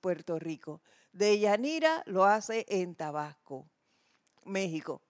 Puerto 0.00 0.38
Rico. 0.38 0.82
De 1.12 1.38
Yanira 1.38 2.02
lo 2.06 2.24
hace 2.24 2.66
en 2.68 2.94
Tabasco, 2.94 3.66
México. 4.44 5.00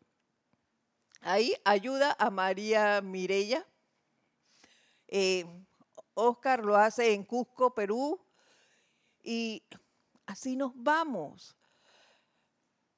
Ahí 1.21 1.55
ayuda 1.65 2.17
a 2.19 2.31
María 2.31 3.01
Mirella. 3.01 3.67
Eh, 5.09 5.45
Oscar 6.15 6.65
lo 6.65 6.77
hace 6.77 7.13
en 7.13 7.25
Cusco, 7.25 7.75
Perú. 7.75 8.21
Y 9.23 9.63
así 10.27 10.57
nos 10.57 10.73
vamos. 10.75 11.57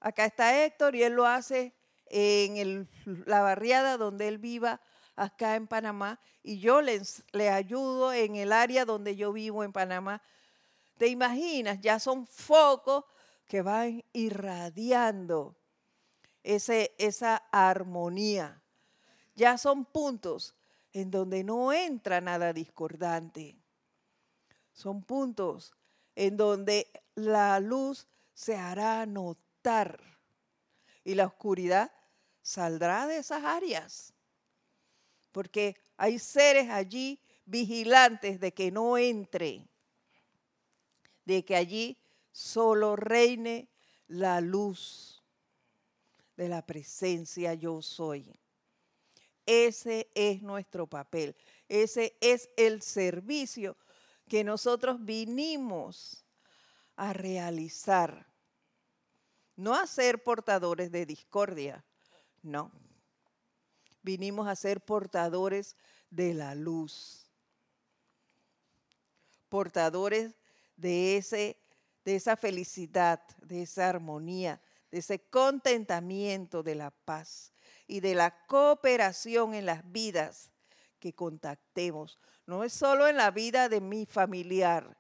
Acá 0.01 0.27
está 0.27 0.65
Héctor 0.65 0.95
y 0.95 1.03
él 1.03 1.15
lo 1.15 1.27
hace 1.27 1.75
en 2.07 2.89
la 3.27 3.41
barriada 3.41 3.97
donde 3.97 4.29
él 4.29 4.39
viva 4.39 4.81
acá 5.17 5.55
en 5.57 5.67
Panamá 5.67 6.21
y 6.43 6.59
yo 6.59 6.83
le 6.83 7.51
ayudo 7.51 8.13
en 8.13 8.37
el 8.37 8.53
área 8.53 8.85
donde 8.85 9.17
yo 9.17 9.33
vivo 9.33 9.65
en 9.65 9.73
Panamá. 9.73 10.21
¿Te 10.99 11.09
imaginas? 11.09 11.81
Ya 11.81 11.99
son 11.99 12.27
focos 12.27 13.05
que 13.47 13.63
van 13.63 14.05
irradiando 14.13 15.57
ese, 16.43 16.95
esa 16.99 17.37
armonía. 17.51 18.63
Ya 19.35 19.59
son 19.59 19.85
puntos 19.85 20.55
en 20.93 21.11
donde 21.11 21.43
no 21.43 21.73
entra 21.73 22.21
nada 22.21 22.53
discordante. 22.53 23.59
Son 24.73 25.03
puntos 25.03 25.75
en 26.17 26.37
donde 26.37 26.91
la 27.15 27.61
luz 27.61 28.07
se 28.33 28.57
hará 28.57 29.07
notar 29.07 30.01
y 31.05 31.15
la 31.15 31.27
oscuridad 31.27 31.93
saldrá 32.43 33.07
de 33.07 33.19
esas 33.19 33.45
áreas 33.45 34.15
porque 35.35 35.77
hay 35.97 36.21
seres 36.21 36.71
allí 36.71 37.19
vigilantes 37.45 38.39
de 38.39 38.55
que 38.55 38.71
no 38.71 38.97
entre, 38.97 39.67
de 41.25 41.45
que 41.45 41.57
allí 41.57 41.99
solo 42.31 42.95
reine 42.95 43.69
la 44.07 44.41
luz 44.41 45.25
de 46.37 46.49
la 46.49 46.65
presencia 46.65 47.53
yo 47.55 47.83
soy. 47.83 48.33
Ese 49.45 50.09
es 50.15 50.41
nuestro 50.41 50.87
papel, 50.87 51.35
ese 51.69 52.17
es 52.21 52.49
el 52.57 52.81
servicio 52.81 53.77
que 54.29 54.45
nosotros 54.45 55.05
vinimos 55.05 56.25
a 56.97 57.13
realizar. 57.13 58.27
No 59.57 59.75
a 59.75 59.87
ser 59.87 60.23
portadores 60.23 60.91
de 60.91 61.07
discordia, 61.07 61.85
no 62.43 62.73
vinimos 64.05 64.47
a 64.47 64.55
ser 64.55 64.83
portadores 64.83 65.77
de 66.11 66.35
la 66.35 66.55
luz, 66.55 67.27
portadores 69.49 70.35
de, 70.77 71.17
ese, 71.17 71.59
de 72.05 72.15
esa 72.15 72.37
felicidad, 72.37 73.21
de 73.39 73.63
esa 73.63 73.89
armonía, 73.89 74.61
de 74.91 74.99
ese 74.99 75.19
contentamiento, 75.19 76.63
de 76.63 76.75
la 76.77 76.91
paz 76.91 77.53
y 77.89 78.01
de 78.01 78.15
la 78.15 78.47
cooperación 78.47 79.55
en 79.55 79.67
las 79.67 79.91
vidas 79.91 80.51
que 81.05 81.13
contactemos. 81.13 82.19
No 82.47 82.65
es 82.65 82.73
solo 82.73 83.07
en 83.07 83.19
la 83.19 83.31
vida 83.31 83.69
de 83.69 83.83
mi 83.83 84.07
familiar, 84.07 84.97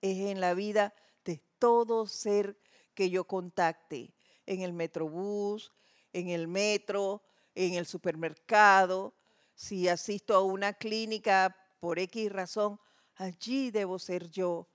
es 0.00 0.30
en 0.30 0.40
la 0.40 0.54
vida 0.54 0.94
de 1.24 1.42
todo 1.58 2.06
ser 2.06 2.56
que 2.94 3.10
yo 3.10 3.24
contacte, 3.24 4.14
en 4.46 4.62
el 4.62 4.72
metrobús, 4.72 5.72
en 6.12 6.28
el 6.28 6.46
metro, 6.46 7.20
en 7.56 7.74
el 7.74 7.84
supermercado, 7.84 9.12
si 9.56 9.88
asisto 9.88 10.36
a 10.36 10.40
una 10.44 10.72
clínica 10.72 11.56
por 11.80 11.98
X 11.98 12.30
razón, 12.30 12.78
allí 13.16 13.72
debo 13.72 13.98
ser 13.98 14.30
yo 14.30 14.68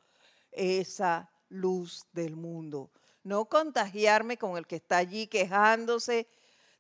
esa 0.51 1.32
luz 1.47 2.05
del 2.12 2.36
mundo. 2.36 2.91
No 3.24 3.45
contagiarme 3.45 4.38
con 4.38 4.57
el 4.57 4.68
que 4.68 4.76
está 4.76 4.97
allí 4.97 5.28
quejándose 5.28 6.28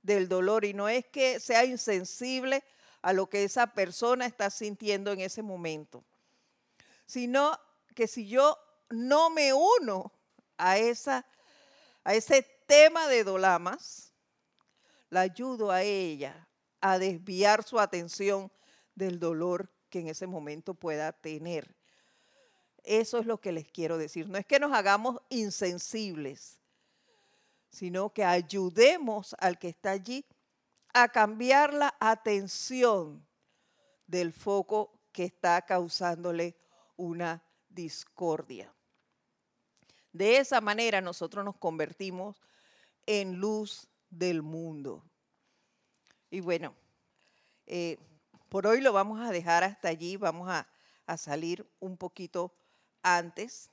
del 0.01 0.27
dolor 0.27 0.65
y 0.65 0.73
no 0.73 0.89
es 0.89 1.05
que 1.05 1.39
sea 1.39 1.63
insensible 1.63 2.61
a 3.01 3.13
lo 3.13 3.29
que 3.29 3.43
esa 3.43 3.67
persona 3.67 4.25
está 4.25 4.49
sintiendo 4.49 5.11
en 5.11 5.21
ese 5.21 5.41
momento, 5.41 6.03
sino 7.05 7.57
que 7.95 8.07
si 8.07 8.27
yo 8.27 8.57
no 8.89 9.29
me 9.29 9.53
uno 9.53 10.11
a, 10.57 10.77
esa, 10.77 11.25
a 12.03 12.13
ese 12.13 12.43
tema 12.65 13.07
de 13.07 13.23
dolamas, 13.23 14.13
la 15.09 15.21
ayudo 15.21 15.71
a 15.71 15.83
ella 15.83 16.47
a 16.81 16.99
desviar 16.99 17.63
su 17.63 17.79
atención 17.79 18.51
del 18.95 19.19
dolor 19.19 19.71
que 19.89 19.99
en 19.99 20.07
ese 20.07 20.27
momento 20.27 20.73
pueda 20.73 21.11
tener. 21.11 21.75
Eso 22.83 23.17
es 23.17 23.25
lo 23.25 23.39
que 23.39 23.51
les 23.51 23.67
quiero 23.67 23.97
decir. 23.97 24.29
No 24.29 24.37
es 24.37 24.45
que 24.45 24.59
nos 24.59 24.71
hagamos 24.71 25.19
insensibles, 25.29 26.59
sino 27.69 28.13
que 28.13 28.23
ayudemos 28.23 29.35
al 29.39 29.59
que 29.59 29.69
está 29.69 29.91
allí 29.91 30.25
a 30.93 31.09
cambiar 31.09 31.73
la 31.73 31.95
atención 31.99 33.25
del 34.07 34.33
foco 34.33 34.99
que 35.11 35.25
está 35.25 35.61
causándole 35.61 36.55
una 36.97 37.43
discordia. 37.69 38.73
De 40.11 40.37
esa 40.37 40.59
manera 40.61 41.01
nosotros 41.01 41.45
nos 41.45 41.55
convertimos 41.57 42.41
en 43.05 43.35
luz 43.35 43.87
del 44.09 44.41
mundo. 44.41 45.03
Y 46.31 46.41
bueno, 46.41 46.75
eh, 47.67 47.97
por 48.49 48.65
hoy 48.65 48.81
lo 48.81 48.91
vamos 48.91 49.21
a 49.21 49.31
dejar 49.31 49.63
hasta 49.63 49.89
allí, 49.89 50.17
vamos 50.17 50.49
a, 50.49 50.67
a 51.05 51.17
salir 51.17 51.67
un 51.79 51.97
poquito 51.97 52.53
antes 53.03 53.69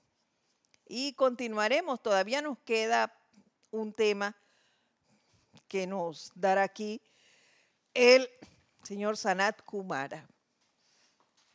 y 0.86 1.14
continuaremos. 1.14 2.02
Todavía 2.02 2.42
nos 2.42 2.58
queda 2.58 3.12
un 3.70 3.92
tema 3.92 4.36
que 5.68 5.86
nos 5.86 6.30
dará 6.34 6.62
aquí 6.62 7.00
el 7.94 8.28
señor 8.82 9.16
Sanat 9.16 9.62
Kumara 9.62 10.28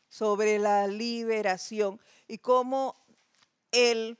sobre 0.10 0.60
la 0.60 0.88
liberación 0.88 1.99
y 2.28 2.39
cómo 2.39 2.95
el 3.72 4.20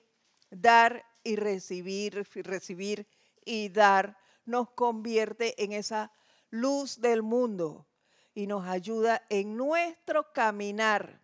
dar 0.50 1.06
y 1.24 1.36
recibir, 1.36 2.26
recibir 2.44 3.08
y 3.44 3.70
dar 3.70 4.18
nos 4.46 4.72
convierte 4.72 5.62
en 5.64 5.74
esa 5.74 6.12
luz 6.50 7.00
del 7.00 7.22
mundo 7.22 7.88
y 8.34 8.48
nos 8.48 8.68
ayuda 8.68 9.26
en 9.30 9.58
nuestro 9.58 10.32
caminar 10.34 11.22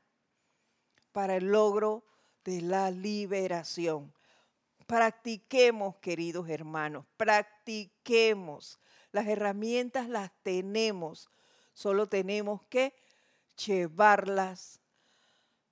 para 1.12 1.38
el 1.38 1.45
logro 1.45 2.05
de 2.43 2.62
la 2.62 2.91
liberación. 2.91 4.14
Practiquemos, 4.88 5.98
queridos 5.98 6.48
hermanos, 6.50 7.06
practiquemos. 7.18 8.80
Las 9.12 9.28
herramientas 9.28 10.08
las 10.08 10.32
tenemos, 10.44 11.30
solo 11.74 12.08
tenemos 12.08 12.62
que 12.70 12.94
llevarlas 13.66 14.80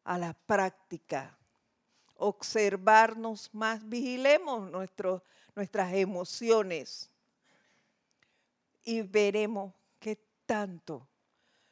a 0.04 0.18
la 0.18 0.34
práctica. 0.34 1.38
Observarnos 2.18 3.50
más, 3.54 3.88
vigilemos 3.88 4.70
nuestras 4.70 5.94
emociones 5.94 7.10
y 8.84 9.02
veremos 9.02 9.74
qué 10.00 10.20
tanto 10.46 11.08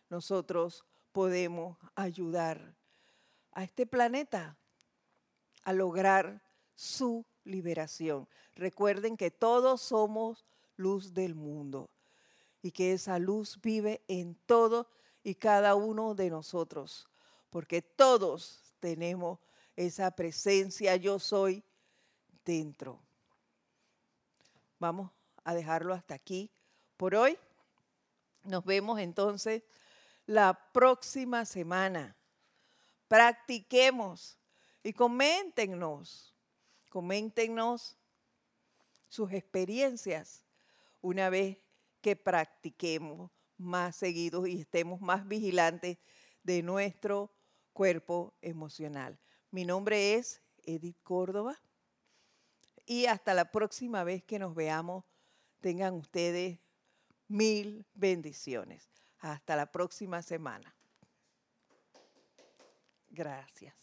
nosotros 0.10 0.86
podemos 1.12 1.78
ayudar 1.94 2.74
a 3.52 3.64
este 3.64 3.86
planeta 3.86 4.56
a 5.64 5.74
lograr 5.74 6.42
su 6.76 7.26
liberación. 7.46 8.28
Recuerden 8.56 9.18
que 9.18 9.32
todos 9.32 9.82
somos 9.82 10.46
luz 10.76 11.14
del 11.14 11.36
mundo 11.36 11.90
y 12.62 12.72
que 12.72 12.94
esa 12.94 13.20
luz 13.20 13.60
vive 13.62 14.02
en 14.08 14.36
todo 14.46 14.88
y 15.24 15.36
cada 15.36 15.76
uno 15.76 16.16
de 16.16 16.30
nosotros, 16.30 17.10
porque 17.50 17.82
todos 17.82 18.74
tenemos 18.80 19.40
esa 19.76 20.12
presencia 20.12 20.96
yo 20.96 21.20
soy 21.20 21.64
dentro. 22.46 23.00
Vamos 24.80 25.12
a 25.44 25.54
dejarlo 25.54 25.94
hasta 25.94 26.14
aquí 26.14 26.52
por 26.98 27.16
hoy. 27.16 27.38
Nos 28.44 28.66
vemos 28.66 29.00
entonces 29.00 29.64
la 30.26 30.54
próxima 30.74 31.46
semana. 31.46 32.16
Practiquemos 33.08 34.38
y 34.84 34.94
coméntenos, 34.94 36.33
coméntenos 36.94 37.98
sus 39.10 39.32
experiencias 39.32 40.46
una 41.02 41.32
vez 41.32 41.58
que 42.02 42.16
practiquemos 42.16 43.32
más 43.58 43.96
seguidos 43.96 44.48
y 44.48 44.60
estemos 44.62 45.02
más 45.02 45.28
vigilantes 45.28 45.98
de 46.44 46.62
nuestro 46.62 47.34
cuerpo 47.74 48.36
emocional. 48.44 49.18
Mi 49.50 49.66
nombre 49.66 50.14
es 50.14 50.44
Edith 50.66 51.02
Córdoba 51.02 51.60
y 52.86 53.08
hasta 53.08 53.34
la 53.34 53.52
próxima 53.52 54.04
vez 54.04 54.24
que 54.24 54.38
nos 54.38 54.54
veamos, 54.54 55.04
tengan 55.62 55.96
ustedes 55.96 56.60
mil 57.28 57.88
bendiciones. 57.96 58.92
Hasta 59.18 59.56
la 59.56 59.66
próxima 59.72 60.22
semana. 60.22 60.76
Gracias. 63.10 63.83